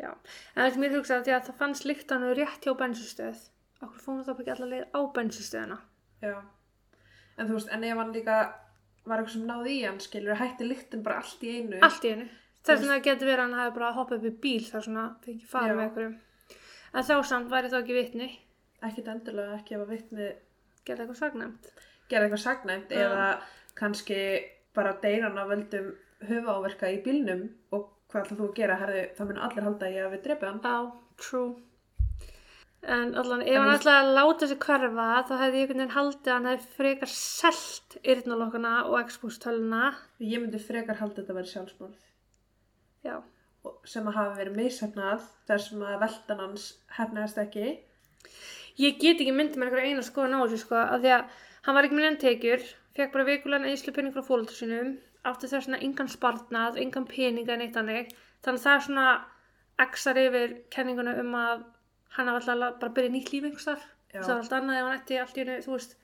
[0.00, 0.10] já,
[0.56, 3.42] en þetta mér hugsaði því að það fannst líkt hann rétt hjá bensinstöð
[3.82, 5.78] okkur fórum það ekki allar leið á bensinstöðina
[6.22, 6.34] já.
[7.38, 8.36] En þú veist, en ef hann líka
[9.08, 11.78] var eitthvað sem náði í hann, skilur, hætti lyktin bara allt í einu.
[11.82, 12.28] allt í einu
[12.62, 15.48] þess vegna getur verið að hann hafi bara hoppað upp í bíl þar svona fengið
[15.50, 15.74] fara Já.
[15.74, 16.14] með einhverjum
[16.92, 18.28] en þá samt væri þá ekki vitni
[18.82, 20.28] Ekkert endilega ekki að vitni
[20.86, 21.68] gerði eitthvað sagnæmt
[22.10, 23.02] gera eitthvað sagnæmt Já.
[23.06, 23.26] eða
[23.78, 24.20] kannski
[24.76, 25.90] bara deyran af völdum
[26.28, 29.94] höfuáverka í bílnum og hvað ætlar þú að gera, herði, það mun allir halda að
[29.96, 30.60] ég hafi drepið hann.
[30.62, 30.78] á,
[31.18, 31.50] true
[32.82, 35.94] en allan, ef En hann ætlaði að láta sig hverfa þá hefði ég einhvern veginn
[35.96, 39.82] haldið að hann hefði frekar selt yrnalokkana og expóstöluna
[40.20, 42.00] Ég myndi frekar þetta að vera sjálfsmorð.
[43.06, 43.16] Já,
[43.64, 46.66] og- sem að hafa verið mishefnað þar sem að veldan hans
[46.98, 47.78] hefnaðist ekki.
[48.78, 51.24] Ég get ekki myndið mér einhverja eina skoðan á þessu sko, af því að
[51.62, 52.62] hann var ekki með tekjur,
[52.96, 57.76] fekk bara vikulega eðslupenning frá fólöldur sínum, átti þess vegna engan spartnað, engan peninga neitt
[57.76, 58.10] hannig,
[58.42, 59.24] þannig að það er svona
[59.78, 61.64] exar yfir kenninguna um að
[62.16, 64.98] hann hafa alltaf bara byrjað nýtt líf einhvers þar, það var allt annað ef hann
[65.00, 65.98] ætti allt í hennu, þú veist,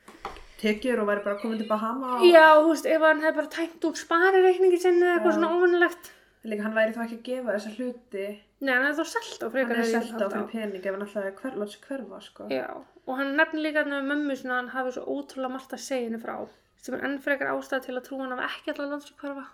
[0.59, 2.23] Tekjur og væri bara komin til Bahama og...
[2.27, 6.13] já, þú veist, ef hann hefði bara tæmt út sparireikningi sinni eða eitthvað svona óvinnilegt,
[6.49, 8.27] Líka hann væri þá ekki að gefa þessa hluti.
[8.63, 10.29] Nei, hann er þá selt á Hann frekar er hefði ég selt á.
[10.33, 12.47] fyrir pening ef hann alltaf er hver, láta sig hverfa, sko.
[12.55, 15.83] Já, og hann nefnir líka hann með mömmu svona hann hafi svo ótrúlega margt að
[15.85, 16.37] segja henni frá
[16.79, 19.45] sem er enn frekar ástæð til að trúa hann hafi ekki alltaf láta sig hverfa.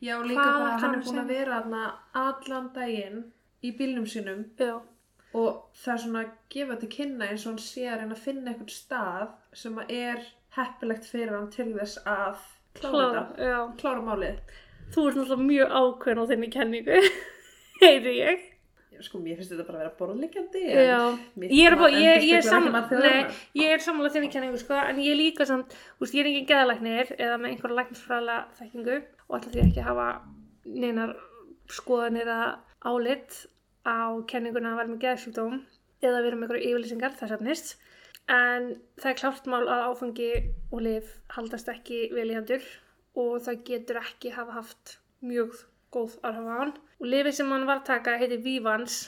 [0.00, 1.82] Já, líka Hvað bara hann hann er búin að vera þarna
[2.24, 3.18] allan daginn
[3.64, 4.44] í bílnum sínum.
[4.60, 4.76] Já,
[5.36, 8.24] og það er svona að gefa til kynna eins og hann sé að reyna að
[8.24, 9.28] finna einhvern stað
[9.62, 10.24] sem að er
[10.56, 12.40] heppilegt fyrir hann til þess að
[12.80, 14.40] klára klára, klára málið.
[14.90, 17.02] Þú ert náttúrulega mjög ákveðn á þinni kenningu,
[17.82, 18.46] heyri ég.
[19.00, 19.92] Sko, mér finnst þetta bara að vera
[21.40, 21.54] mér-
[22.02, 22.44] ég er, er
[23.78, 27.14] er sammála þinni kenningu sko, en ég er líka samt, úst, ég er engin geðalæknir
[27.16, 28.98] eða með einhverja læknisfræðilega þekkingu
[29.30, 30.08] og ætla því ekki að hafa
[30.84, 31.14] neinar
[31.70, 32.44] skoðanir að
[32.90, 33.38] álit
[33.86, 35.56] á kenninguna að vera með geðsjúkdóm
[36.00, 37.74] eða vera með einhverju yfirlýsingar þess efnist
[38.30, 38.68] en
[39.00, 40.30] það er klárt mál að áfangi
[40.70, 42.66] og lif haldast ekki vel í hendur
[43.20, 45.56] og það getur ekki hafa haft mjög
[45.94, 49.00] góð áhrif á hann og lifið sem hann var að taka heitir Vivans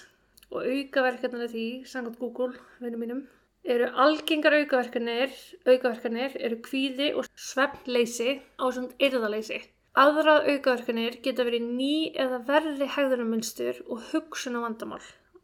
[0.52, 3.20] og aukaverkanir af því, samkvæmt Google, vinnum mínum,
[3.64, 5.32] eru algengar aukaverkanir,
[5.64, 9.62] aukaverkanir eru kvíði og svefnleysi á samt yrðaleysi.
[10.00, 15.02] Aðrað aukaverkanir geta verið ný eða verri hegðunamunstur og hugsun á vandamál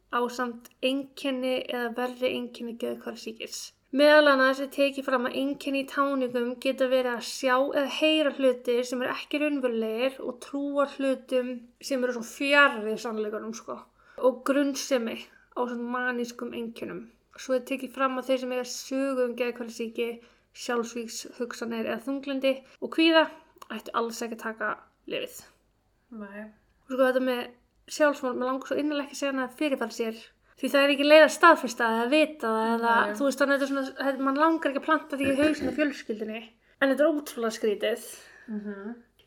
[0.09, 3.59] á samt einkenni eða verri einkenni geðkvarsíkis.
[3.99, 8.31] Meðal annars er tekið fram að einkenni í táningum geta verið að sjá eða heyra
[8.39, 11.51] hluti sem eru ekki raunverulegir og trúa hlutum
[11.89, 13.75] sem eru svona fjarrið sannleikunum sko
[14.29, 15.19] og grunnsemi
[15.53, 17.03] á svona manískum einkennum.
[17.37, 20.09] Svo er tekið fram að þeir sem eiga sögu um geðkvæðarsíki,
[20.63, 23.27] sjálfsvíks, hugsanir eða þunglindi og kvíða
[23.75, 24.73] ættu alls ekki að taka
[25.09, 25.39] lifið.
[26.19, 26.43] Nei.
[26.85, 27.41] Og sko þetta með
[27.89, 30.21] sjálfsmál, maður langar svo innanlega ekki að segja hana að fyrirfæra sér
[30.59, 33.13] því það er ekki leið að staðfesta eða vita það eða Nei.
[33.17, 35.75] þú veist þannig að þetta er svona, mann langar ekki að planta því í hausinu
[35.77, 38.09] fjölskyldinni en þetta er ótrúlega skrítið.
[38.49, 38.65] Mm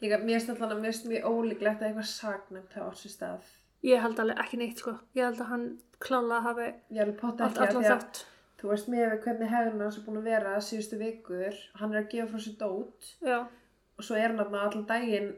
[0.02, 3.50] Líka, mér finnst alltaf mér finnst mjög ólíklegt að eitthvað sagnæmt hafa átt sér stað.
[3.86, 5.66] Ég held alveg ekki neitt sko, ég held að hann
[6.02, 8.22] klála hafi að allan því að þátt.
[8.58, 12.00] þú veist með við hvernig hegðun hans er búin að vera síðustu vikur, hann er
[12.02, 13.38] að gefa frá sér dót Já,
[14.02, 15.32] og svo er hann þarna allan daginn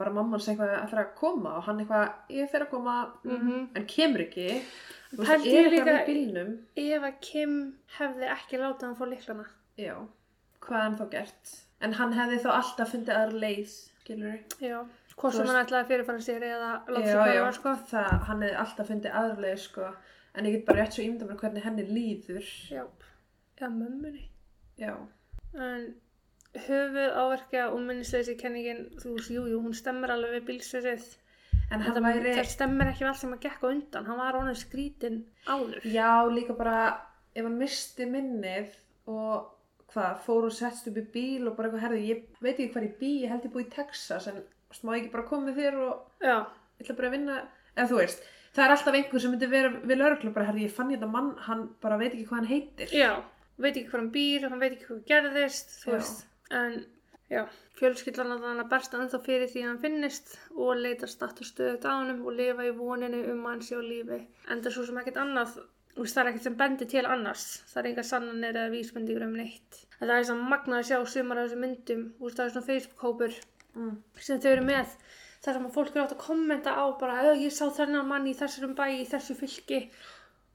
[0.00, 2.94] bara mamman sem eitthvað ætlar að koma og hann eitthvað, ég fer að koma.
[3.24, 3.68] Mhm.
[3.76, 4.46] en kemur ekki.
[5.10, 6.52] Þú veist, Pældi er ég eitthvað líka- í bílnum?
[6.76, 7.54] Ef að Kim
[7.98, 9.46] hefði ekki látað hann fá liklana.
[9.78, 9.94] já,
[10.60, 11.52] hvað hann þá gert?
[11.80, 13.68] En hann hefði þá alltaf fundið aðra leið
[14.04, 14.78] skilur Já,
[15.16, 17.74] hvort sem hann ætlaði að fyrirfara sér eða láta sér já, hverfa sko.
[17.90, 19.94] það, hann hefði alltaf fundið aðra leið sko,
[20.34, 22.46] en ég get bara rétt svo ímynda mér hvernig henni líður.
[22.70, 22.84] Já,
[23.58, 24.24] eða mömmunni.
[24.78, 24.94] já,
[25.54, 25.94] En
[26.54, 31.04] höfuð áverkja og minnisleysi kenningin, þú veist, jú, jú, hún stemmir alveg við bílsverið.
[31.70, 34.06] en Þetta væri það stemmir ekki við allt sem að gekk á undan.
[34.10, 35.80] Hann var ánum skrítin áður.
[35.86, 36.76] Já, líka bara
[37.34, 38.72] ef hann misti minnið
[39.06, 39.52] og
[39.92, 42.88] hvað, fór og settst upp í bíl og bara eitthvað, herði, ég veit ekki hvað
[42.88, 45.28] ég bý, ég held ég búi í Texas en þú veist, má ég ekki bara
[45.30, 46.36] koma með þér og Já,
[46.78, 47.38] ég ætla bara að vinna,
[47.76, 48.22] eða þú veist,
[48.54, 51.10] það er alltaf einhver sem myndi vera við lögreglu bara, herði, ég fann ég þetta
[51.14, 52.94] mann, hann bara veit ekki hvað hann heitir.
[52.94, 53.10] já,
[53.58, 55.94] veit ekki hvað hann býr, hann veit ekki hvað gerðist, þú Já.
[55.98, 56.26] veist.
[56.50, 56.86] En,
[57.30, 57.44] já,
[57.78, 61.46] fjölskyldan að hann að bersta ennþá fyrir því að hann finnist og leita statt og
[61.46, 64.18] stöðut á honum og lifa í voninu um að hann sé á lífi.
[64.50, 65.54] En það er svo sem ekkert annað,
[65.96, 67.46] veist, það er ekkert sem bendi til annars.
[67.70, 69.84] Það er enga sannanir eða vísbendingur um neitt.
[70.00, 72.68] En það er svona magnað að sjá sumar af þessum myndum, veist, það er svona
[72.72, 74.02] Facebook-hópur Mm.
[74.18, 74.94] sem þau eru með
[75.44, 78.34] þar sem fólk eru átt að kommenta á bara, "Ö, ég sá þennan mann í
[78.34, 79.88] þessum bæ í þessu fylki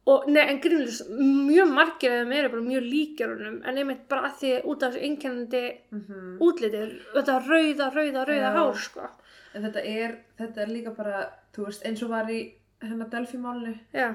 [0.05, 1.05] og nei, en grínlega
[1.49, 2.83] mjög margir af þeim eru bara mjög
[3.31, 3.61] honum.
[3.65, 8.49] En einmitt bara að því út af þessu einkennandi Mm útlitið, þetta rauða, rauða, rauða
[8.49, 8.51] Já.
[8.57, 9.07] hár sko.
[9.55, 12.39] En þetta er, þetta er líka bara, veist, eins og var í
[12.83, 14.09] hennar Delphi-málinu, já,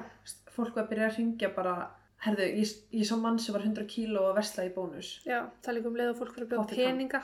[0.55, 1.75] fólk var að byrja að ringja bara,
[2.25, 5.09] herðu, ég, ég sá mann sem var 100 kíló að vesla í bónus.
[5.25, 6.91] já, það líka um leið og fólk fyrir að hann.
[6.91, 7.23] peninga.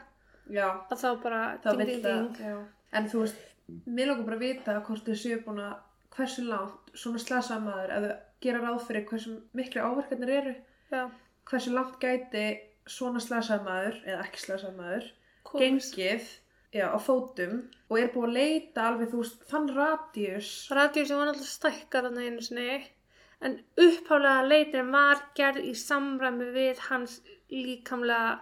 [0.50, 2.02] Já, að þá bara ding, ding,
[2.38, 2.66] ding.
[2.92, 3.38] en þú veist,
[3.86, 5.76] mér langar bara að vita hvort þau séu búin að
[6.18, 10.56] hversu langt svona slasaða maður þau gera ráð fyrir hversu miklu áverkarnir eru
[10.92, 11.06] já,
[11.50, 12.48] hversu langt gæti
[12.90, 15.08] svona slasaða maður eða ekki slasaða maður
[15.48, 15.96] komist.
[15.96, 16.28] gengið
[16.76, 21.22] já, á fótum og er búin að leita alveg þú veist, þann radíus radíu sem
[21.22, 22.82] var alltaf stækkar þarna einu sinni
[23.46, 27.20] en upphálega leitin var gerð í samræmi við hans
[27.54, 28.40] líkamlega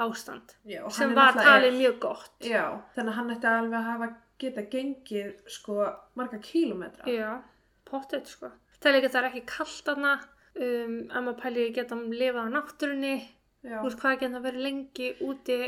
[0.00, 2.36] ástand já, sem var náttúrulega talið mjög gott.
[2.40, 2.64] Já,
[2.96, 4.08] þannig að hann ætti alveg að hafa
[4.40, 5.78] geta gengið sko
[6.18, 7.06] marga kílómetra.
[7.10, 7.40] Já,
[7.88, 8.50] pottet sko.
[8.80, 12.54] Það er líka það er ekki kallt þarna um, að maður pæli geta lifað á
[12.56, 13.14] náttúrunni.
[13.60, 15.60] Veist hvað geta verið lengi úti?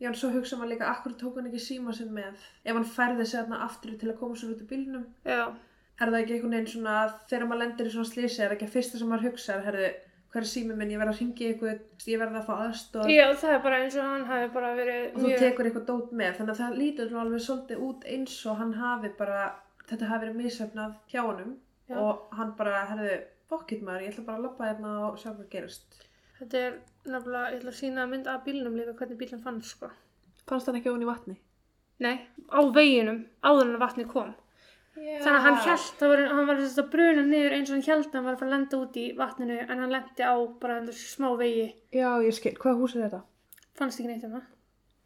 [0.00, 2.38] Já, en svo hugsa maður líka, akkur tók hann ekki síma sinn með?
[2.64, 5.42] Ef hann færði sig þarna aftur til að koma sér út úr bílnum, já,
[6.00, 8.68] er það ekki einhvern veginn svona að þegar maður lendir í svona slísi, er ekki
[8.68, 9.90] að fyrsta sem maður hugsa, herðu,
[10.30, 13.24] hver er sími minn, ég verð að ringi ykkur, ég verð að fá aðstof Já,
[13.42, 16.36] það er bara eins og hann hafi bara verið og þú tekur eitthvað dót með
[16.38, 19.40] þannig að það lítur alveg svolítið út eins og hann hafi bara,
[19.88, 21.56] þetta hafi verið misöfnað hjá honum
[21.90, 21.96] Já.
[21.98, 23.16] og hann bara, herðu,
[23.50, 26.00] fokkit maður, ég ætla bara að labba hérna og sjá hvað gerist
[26.40, 29.90] Þetta er nefnilega, ég ætla að sína mynd af bílnum líka hvernig bílinn fannst sko.
[30.48, 31.34] Fannst hann ekki ofan í vatni?
[32.00, 32.14] Nei,
[32.48, 34.30] á veginum, áður en að vatni kom.
[35.00, 35.16] Já.
[35.24, 38.16] Þannig að hann held, var, hann var að bruna niður eins og hann held að
[38.18, 41.30] hann var að fara að lenda út í vatninu en hann lendi á bara smá
[41.40, 41.70] vegi.
[41.96, 43.22] Já, ég skil, hvað hús er þetta?
[43.80, 44.50] Fannst ekki neitt um það.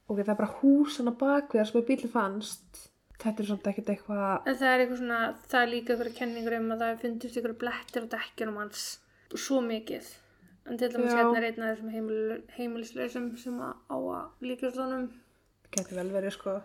[0.05, 2.83] Ok, það er bara hús hann að bakviðar sem er bíli fannst
[3.25, 6.57] Þetta er samt ekkert eitthvað En það er eitthvað svona, það er líka eitthvað kenningur
[6.59, 8.85] um að það fundist eitthvað blettir á dekkjunum hans.
[9.35, 10.11] Svo mikið.
[10.65, 12.21] En til dæmis hérna er einn þessum heimil,
[12.57, 15.09] heimilislausum sem að á að líkjast honum.
[15.75, 16.59] Geti vel verið sko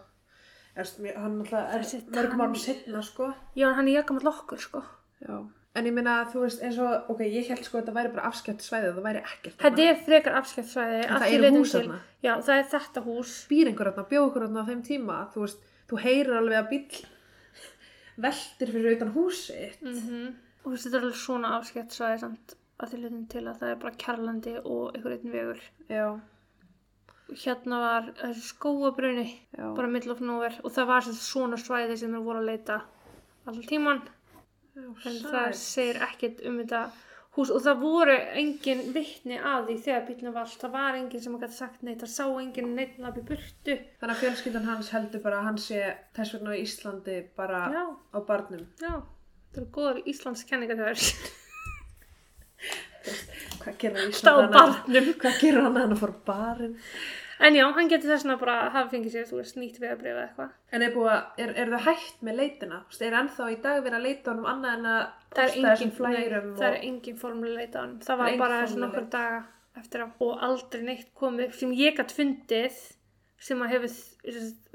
[0.79, 4.83] Hann alltaf er mörgum árum setna sko Já, hann er jakkamall okkur sko.
[5.23, 5.39] Já
[5.77, 8.29] En ég meina, þú veist, eins og, ok, ég held sko að þetta væri bara
[8.31, 11.01] afskjöpt svæðið, það væri ekkert Þetta er frekar afskjæftsvæði.
[11.05, 11.99] En það eru hús þarna?
[12.25, 13.33] Já, það er þetta hús.
[13.51, 16.71] býr einhver þarna, bjóð einhver þarna á þeim tíma þú veist, þú heyrir alveg að
[16.73, 17.03] bíll
[18.25, 22.91] veltir fyrir utan húsi Mm Og þú veist, þetta er alveg svona afskjæftsvæði samt að
[22.91, 25.61] því litin til að það er bara kærlandi og einhver einn vegur.
[25.87, 26.05] já,
[27.37, 32.15] Hérna var þessi skóabruni, já, bara middle of nowhere og það var svona svæði sem
[32.15, 32.79] þeir voru að leita
[33.45, 34.01] allan tíman.
[34.79, 36.81] En það segir ekkert um þetta
[37.35, 40.59] hús og það voru engin vittni að því þegar bílnum var allt.
[40.63, 43.75] Það var engin sem gæti sagt neitt, það sá engin neitt labi burtu.
[43.99, 45.83] þannig að fjölskyldan hans heldur bara að hann sé
[46.17, 47.83] þess vegna á Íslandi bara Já,
[48.15, 48.93] á barnum já,
[49.53, 50.97] það eru góður Íslandskenningar þegar
[53.63, 55.09] hvað gerir hann barnum.
[55.23, 56.77] hvað gerir hann að hann að fór barinn
[57.39, 60.11] En já, hann getur þess vegna bara að hafa fengið sér, þú veist, nýtt veðabrif
[60.11, 60.49] eða eitthvað.
[60.75, 63.55] en er búið að, er, er það hægt með leitina Þú veist, er ennþá í
[63.63, 66.83] dag verið að leita honum annað en að er posta þessum flærum það er og,
[66.89, 67.95] engin formulega leita hann.
[68.03, 69.39] Það var bara formleg nokkur daga
[69.79, 72.83] eftir á og aldrei neitt komið sem ég gætt fundið
[73.39, 73.97] sem að hefur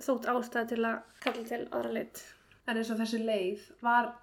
[0.06, 2.22] þótt ástæði til að kalla til aðra leit.
[2.64, 4.14] en eins og þessi leið var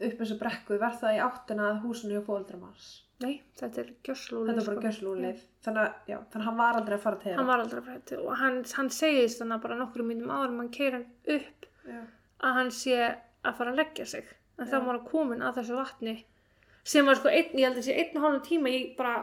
[0.00, 2.86] upp þessu brekku, var það í áttina að húsinu hjá fóldram hans
[3.22, 4.48] Nei, þetta er gjösslúli.
[4.50, 7.34] þetta er bara gjösslúleið þannig að, já, þannig að hann var aldrei að fara til
[7.38, 10.72] Hann var aldrei frætt og hann, hann segist þannig bara nokkru mínum áður en hann
[10.74, 11.02] keira
[11.36, 12.00] upp Já.
[12.42, 12.98] að hann sé
[13.42, 14.26] að fara að leggja sig.
[14.58, 14.70] En Já.
[14.72, 16.16] þá var hann komin að þessu vatni
[16.82, 19.20] sem var sko einn, ég held að sé einn og hálfum tíma í bara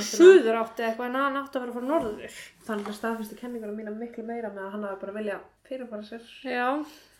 [0.00, 2.38] suður átti eitthvað en hann átti að vera að fara norður.
[2.64, 5.36] Þannig að staðfæstu kenningunum mína miklu meira með að hann hafi bara vilja
[5.68, 6.30] fyrirfara sér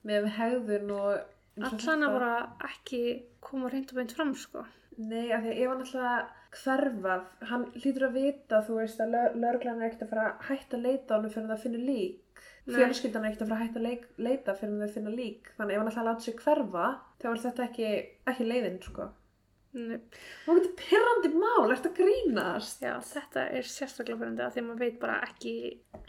[0.08, 1.10] með hegðun og
[1.58, 2.34] allan að bara
[2.70, 3.02] ekki
[3.44, 4.64] koma reynd og beint fram sko.
[5.00, 9.14] Nei, af því að ef hann alltaf hverfað, hann hlýtur að vita, þú veist, að
[9.38, 12.42] lögreglan er ekkert að fara að hætta að leita hann fyrir það finna lík.
[12.70, 15.52] Fjölskyldan er ekkert að fara að hætta að leita fyrir það finna lík.
[15.56, 16.88] Þannig ef hann alltaf láta sig hverfa,
[17.22, 17.92] þá er þetta ekki,
[18.32, 19.08] ekki leiðin, sko.
[19.70, 20.00] Nei,
[20.50, 22.82] Og þetta er pirrandi mál, ert að grínast.
[22.82, 25.54] Já, þetta er sérstaklega fyrir að því að maður veit bara ekki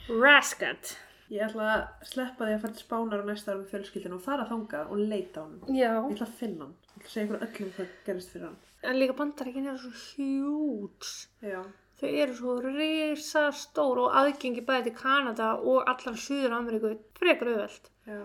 [0.10, 0.95] raskat.
[1.32, 4.24] Ég ætla að sleppa því að fara til spánar á næsta ára með fjölskyldinu og
[4.26, 5.60] fara þangað og leita á hann.
[5.78, 6.74] Já, Ég ætla að finna hann.
[6.82, 8.58] Ég ætla að segja ykkur öllum hvað gerist fyrir hann.
[8.84, 11.13] en líka bandarækin eru svo hjúts.
[11.46, 11.62] Já.
[12.02, 17.91] Þau eru svo risastór og aðgengi bæði til Kanada og allar Suður Ameríku frekar auðvelt.
[18.10, 18.22] Já.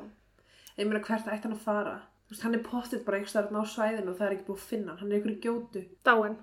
[0.78, 1.96] Ég meina hvert ætti hann að fara?
[2.26, 4.58] Þú veist, hann er pottitt bara einhvers staðar á svæðinu og það er ekki búið
[4.58, 4.98] að finna hann.
[5.04, 5.82] Hann er ykkur í gjótu.
[6.08, 6.36] Dáin.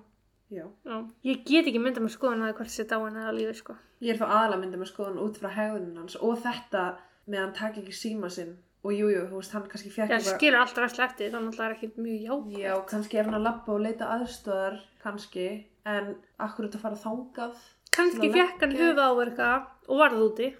[0.52, 0.66] Já.
[0.84, 0.96] Já.
[1.24, 3.76] Ég get ekki mynda með skoðan að það hvort sé dáin eða lífi sko.
[4.04, 6.84] Ég er þá aðalega myndið með skoðan út frá hegðunin hans og þetta
[7.24, 10.10] með að hann taki ekki síma sinn og jújú, jú, þú veist, hann kannski fjekk
[10.12, 12.58] Já, skilur alltaf ræslega eftir þannig að það er ekki mjög jákvæmt.
[12.60, 15.46] Já, kannski er hann að labba og leita aðstöðar, kannski,
[15.88, 16.10] en
[16.44, 17.62] akkur þetta fara þangað.
[17.96, 19.48] Kannski fekk hann höfuð áverka
[19.88, 20.50] og varð úti.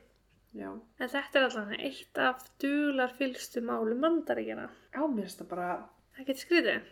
[0.57, 0.71] Já.
[0.73, 4.71] En þetta er alltaf eitt af dular fylgstu málum bandaríkjana.
[4.95, 5.69] Já, mér finnst það bara,
[6.15, 6.91] Það getur skrítið.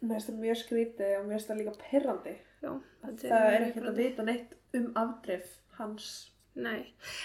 [0.00, 2.34] Mér finnst það mjög skrítið og mér finnst það líka perrandi.
[2.60, 2.72] Já,
[3.04, 5.46] Það er ekkert að vita neitt um afdrif
[5.78, 6.10] hans.
[6.54, 6.80] Nei.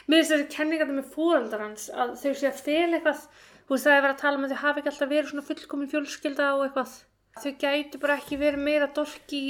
[0.08, 3.26] Mér finnst þessi kenningar með fóreldar hans að þau sé að fela eitthvað,
[3.66, 5.48] þú veist það er verið að tala um að þau hafi ekki alltaf verið svona
[5.50, 6.96] fullkomin fjölskylda og eitthvað.
[7.36, 9.42] Þau gætu bara ekki verið meira dorki,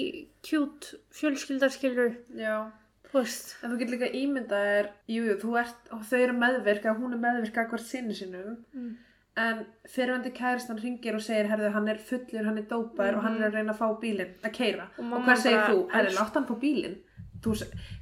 [0.42, 2.56] kjút, fjölskyldarskilur, Já.
[3.14, 3.52] veist.
[3.62, 7.04] En þú getur líka ímyndað er, jú, jú, þú ert, og þau eru meðvirk, að
[7.04, 8.96] hún er meðvirk hvert sinni sinum, Mm.
[9.38, 13.42] En fyrirvændi kæristan ringir og segir, herðu, hann er fullur, hann er dópar og hann
[13.42, 14.88] er að reyna að fá bílinn, að keira.
[14.98, 15.82] Og Og, hvað segir þú?
[15.92, 16.98] Herðu, "Elsk- látt hann fá bílinn.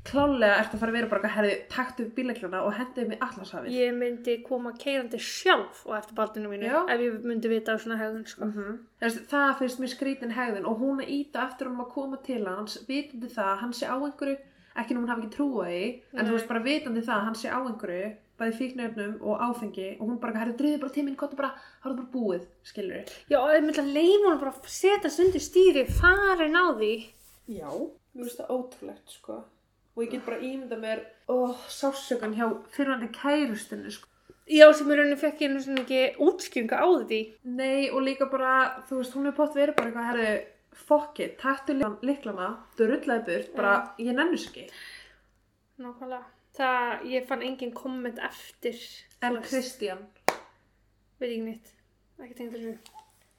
[0.07, 3.73] Klálega ert að fara að vera bara, herðu, taktu upp bílaklana og hendiði mig allarsafið.
[3.75, 6.85] Ég myndi koma keirandi sjálf og eftir baldinu mínu Já.
[6.89, 8.45] ef ég myndi vita á svona hegðun, sko.
[8.45, 12.45] Mm það finnst mér skrítin hegðun og hún að íta eftir honum að koma til
[12.45, 14.37] hans vitandi það að hann sé á einhverju
[14.77, 17.35] ekki nú hún hafi ekki trúa því en þú veist bara vitandi það að hann
[17.35, 21.37] sé á einhverju bæði fíknöfnum og áfengi og hún bara, herru, driði bara tíminn, kottu
[21.39, 21.51] bara
[21.83, 25.11] það er bara búið, skilur Já, og ég myndi að leifa hann bara að setja
[25.25, 26.93] undir stýri, farin á því.
[27.59, 27.69] já,
[28.13, 29.35] Mér finnst það ótrúlegt, sko.
[29.93, 34.09] Og ég get bara ímynda mér, ó, sásökan hjá fyrirvændi kærustinni, sko.
[34.49, 37.21] Já, sem í rauninni fekk ég einu svona ekki útskjönga á því.
[37.57, 40.33] Nei, og líka bara, þú veist, hún er pott verið bara eitthvað, herri,
[40.83, 44.69] fokki, taktu liklana, þú rullaði burt, bara, ég.
[45.81, 46.32] Nákvæmlega.
[46.53, 48.77] Það, ég fann engin komment eftir.
[49.25, 50.03] En Kristján,
[51.19, 51.71] Veit ekki neitt.
[52.21, 52.73] Ekki tengt þessu.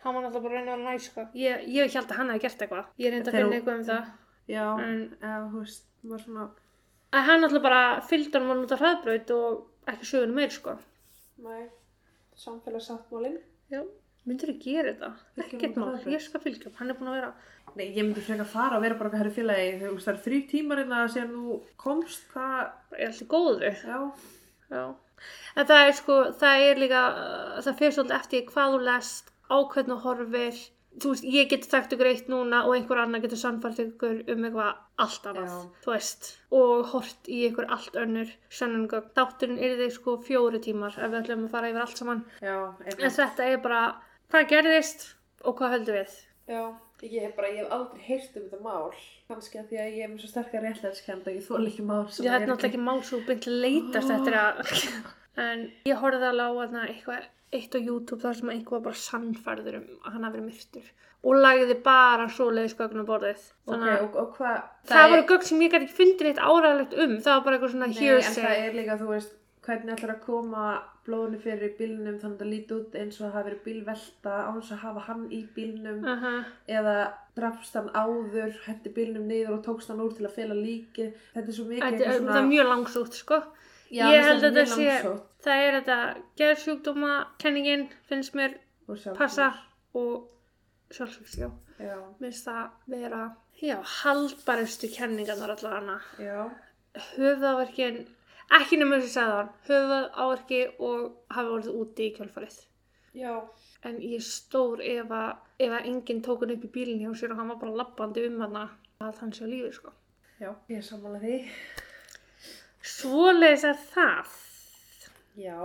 [0.05, 1.25] Hann var náttúrulega bara að reyna að vera næs, sko.
[1.39, 2.89] Ég, ég held að hann hefði gert eitthvað.
[3.01, 4.11] Ég reyndi að finna eitthvað um það.
[4.51, 6.47] já, En eða, þú veist, maður svona,
[7.15, 10.75] að hann náttúrulega bara fylgdi hann út á hraðbraut og ekki sögunu meir, sko.
[11.45, 11.63] nei,
[12.45, 13.39] samfélagsáttmálinn.
[13.73, 13.81] Já.
[14.25, 15.11] Myndir þú gera þetta?
[15.45, 15.91] Ekkert mál.
[16.09, 16.91] Ég skal fylgja hann.
[16.91, 17.33] Er búin að vera...
[17.75, 19.71] Nei, ég myndi frekar fara og vera bara eitthvað herri félagi,
[20.05, 23.73] það er þrjú tímar innan að síðan þú komst, Ég er alltaf góðu.
[23.73, 23.99] já,
[24.71, 24.85] Já.
[25.57, 27.01] En það er sko, það er líka,
[27.65, 30.63] það fyrir svolítið eftir hvað þú lest, á hvernig þú horfir.
[31.03, 34.45] Þú veist, ég get þekkt ykkur eitt núna og einhver annar getur sannfært ykkur um
[34.47, 35.49] eitthvað allt annað.
[35.51, 35.81] Já.
[35.83, 39.09] Þú veist, og hort í ykkur allt önnur sannungögn.
[39.19, 42.23] Þátturinn er þeir sko fjóri tímar ef við ætlum að fara yfir allt saman.
[42.39, 43.83] já, En þetta er bara,
[44.35, 45.05] hvað gerðist
[45.47, 46.15] og hvað höldum við?
[46.51, 46.63] Já,
[47.07, 48.97] ég hef bara, ég hef aldrei heyrt um þetta mál,
[49.31, 52.03] kannski að því að ég er með svo sterkar réttlæðiskend og ég þól ekki mál
[52.11, 52.83] sem Ég er er náttúrulega ekki.
[52.89, 54.61] mál svo beint leitast eftir að
[55.45, 59.79] en ég alveg á þarna eitthvað eitt á YouTube þar sem einhver var bara sannfærður
[59.79, 60.93] um að hann hafi verið myrtur.
[61.25, 63.45] Og lagði bara svoleiðis gögn á borðið.
[63.71, 64.59] Þannig að og, og hvað,
[64.91, 67.15] það, voru gögn sem ég gæti ekki fundið neitt áræðilegt um.
[67.25, 70.15] Það var bara eitthvað svona Nei, en það hearsay er líka, þú veist, hvernig ætlar
[70.15, 70.65] að koma
[71.05, 74.35] blóðinu fyrir í bílnum þannig að það líti út eins og það hafi verið bílvelta
[74.45, 76.01] á þess að hafa hann í bílnum.
[76.05, 76.41] Uh
[76.79, 76.97] eða
[77.35, 81.15] drafst hann áður, hendi bílnum niður og tókst hann úr til að fela líkið.
[81.35, 83.41] Þetta er svo mikið þetta, eitthvað það er mjög langsútt sko.
[83.95, 85.27] Já, ég held að mjög sé langsótt.
[85.45, 85.99] það er þetta
[86.41, 87.13] geðsjúkdóma
[87.43, 88.57] kenningin finnst mér
[89.19, 89.51] passa
[89.95, 93.23] og sjálfsvíksjá Já, minnst það vera
[94.03, 96.51] haldbærustu kenningarnar allar hana já,
[97.15, 98.05] höfðaverkin
[98.61, 101.05] ekki nema þess að segja það höfðaverki og
[101.37, 102.59] hafi orðið úti í kjölfarið
[103.15, 103.35] já.
[103.89, 107.33] en ég stór ef að, ef að enginn tók hann upp í bílinn hjá sér
[107.35, 108.65] og hann var bara labbandi um hana
[109.01, 109.93] að hann sé á lífi sko
[110.41, 111.37] Já, ég er sammála því.
[112.83, 114.33] svoleiðis er það
[115.41, 115.59] Já,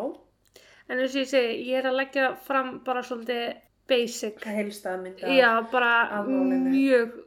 [0.90, 3.58] en eins og ég segi, ég er að leggja fram bara svolítið
[3.90, 5.32] basic heilstað mynda.
[5.36, 6.70] já, bara af málinu.
[6.74, 7.18] mjög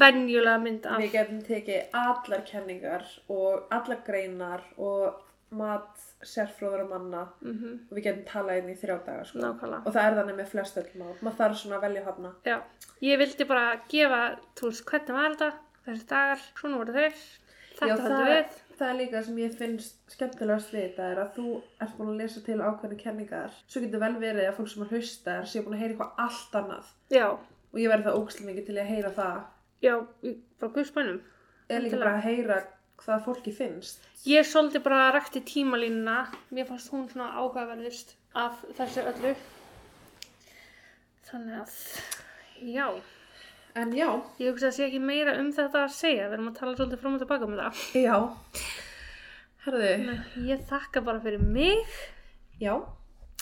[0.00, 5.20] venjulega mynd af við getum tekið allar kenningar og allar greinar og
[5.54, 9.52] mat sérfróðara manna mm og við getum talað inn í þrjá daga, sko.
[9.84, 11.14] Og það er þannig með flest öll mál.
[11.20, 12.32] Maður þarf svona að velja hafna.
[12.48, 12.56] Já,
[13.04, 14.22] ég vildi bara gefa,
[14.58, 15.50] þú veist, hvernig var þetta,
[15.86, 17.20] þessi dagar, svona voru þeir,
[17.78, 18.58] þetta það, við.
[18.78, 21.46] Það er líka sem ég finnst skemmtilegast við þetta er að þú
[21.84, 23.56] ert búin að lesa til ákveðni kenningar.
[23.66, 26.24] Svo getur vel verið að fólk sem að hlusta er sé búin að heyra eitthvað
[26.26, 26.92] allt annað.
[27.14, 27.28] Já,
[27.74, 29.38] Og ég verði það ógslum mikið til að heyra það.
[29.82, 29.94] já,
[30.60, 31.16] bara guðspænum.
[31.68, 32.58] Eða líka bara að heyra
[33.02, 34.04] hvað fólki finnst.
[34.30, 39.34] Ég svolítið bara rakti tímalínuna, mér fannst hún svona áhugaverðist af þessu öllu.
[41.26, 41.74] Þannig að,
[42.62, 42.86] já,
[43.74, 44.06] En já,
[44.38, 47.00] ég hugsa að sé ekki meira um þetta að segja, við erum að tala svolítið
[47.02, 47.70] fram og tilbaka um þetta.
[47.98, 48.18] já.
[49.64, 51.96] Herðu, Ég þakka bara fyrir mig,
[52.60, 52.76] já.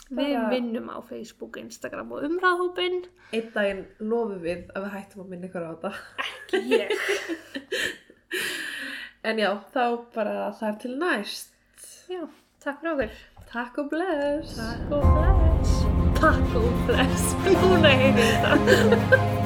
[0.09, 3.03] við Bara- vinnum á Facebook, Instagram og umræðhópin,
[3.33, 5.93] Einn daginn lofum við að við hættum að minna ykkur á þetta.
[6.24, 6.89] ekki ég.
[9.24, 9.83] En já, þá
[10.14, 11.53] bara það er til næst.
[12.11, 12.24] Já,
[12.64, 13.20] takk fyrir okkur.
[13.53, 14.57] Takk og bless.
[14.57, 15.76] Taco Flash.
[16.18, 17.28] Taco Flash.
[17.47, 19.39] Núna heyrði ég þetta.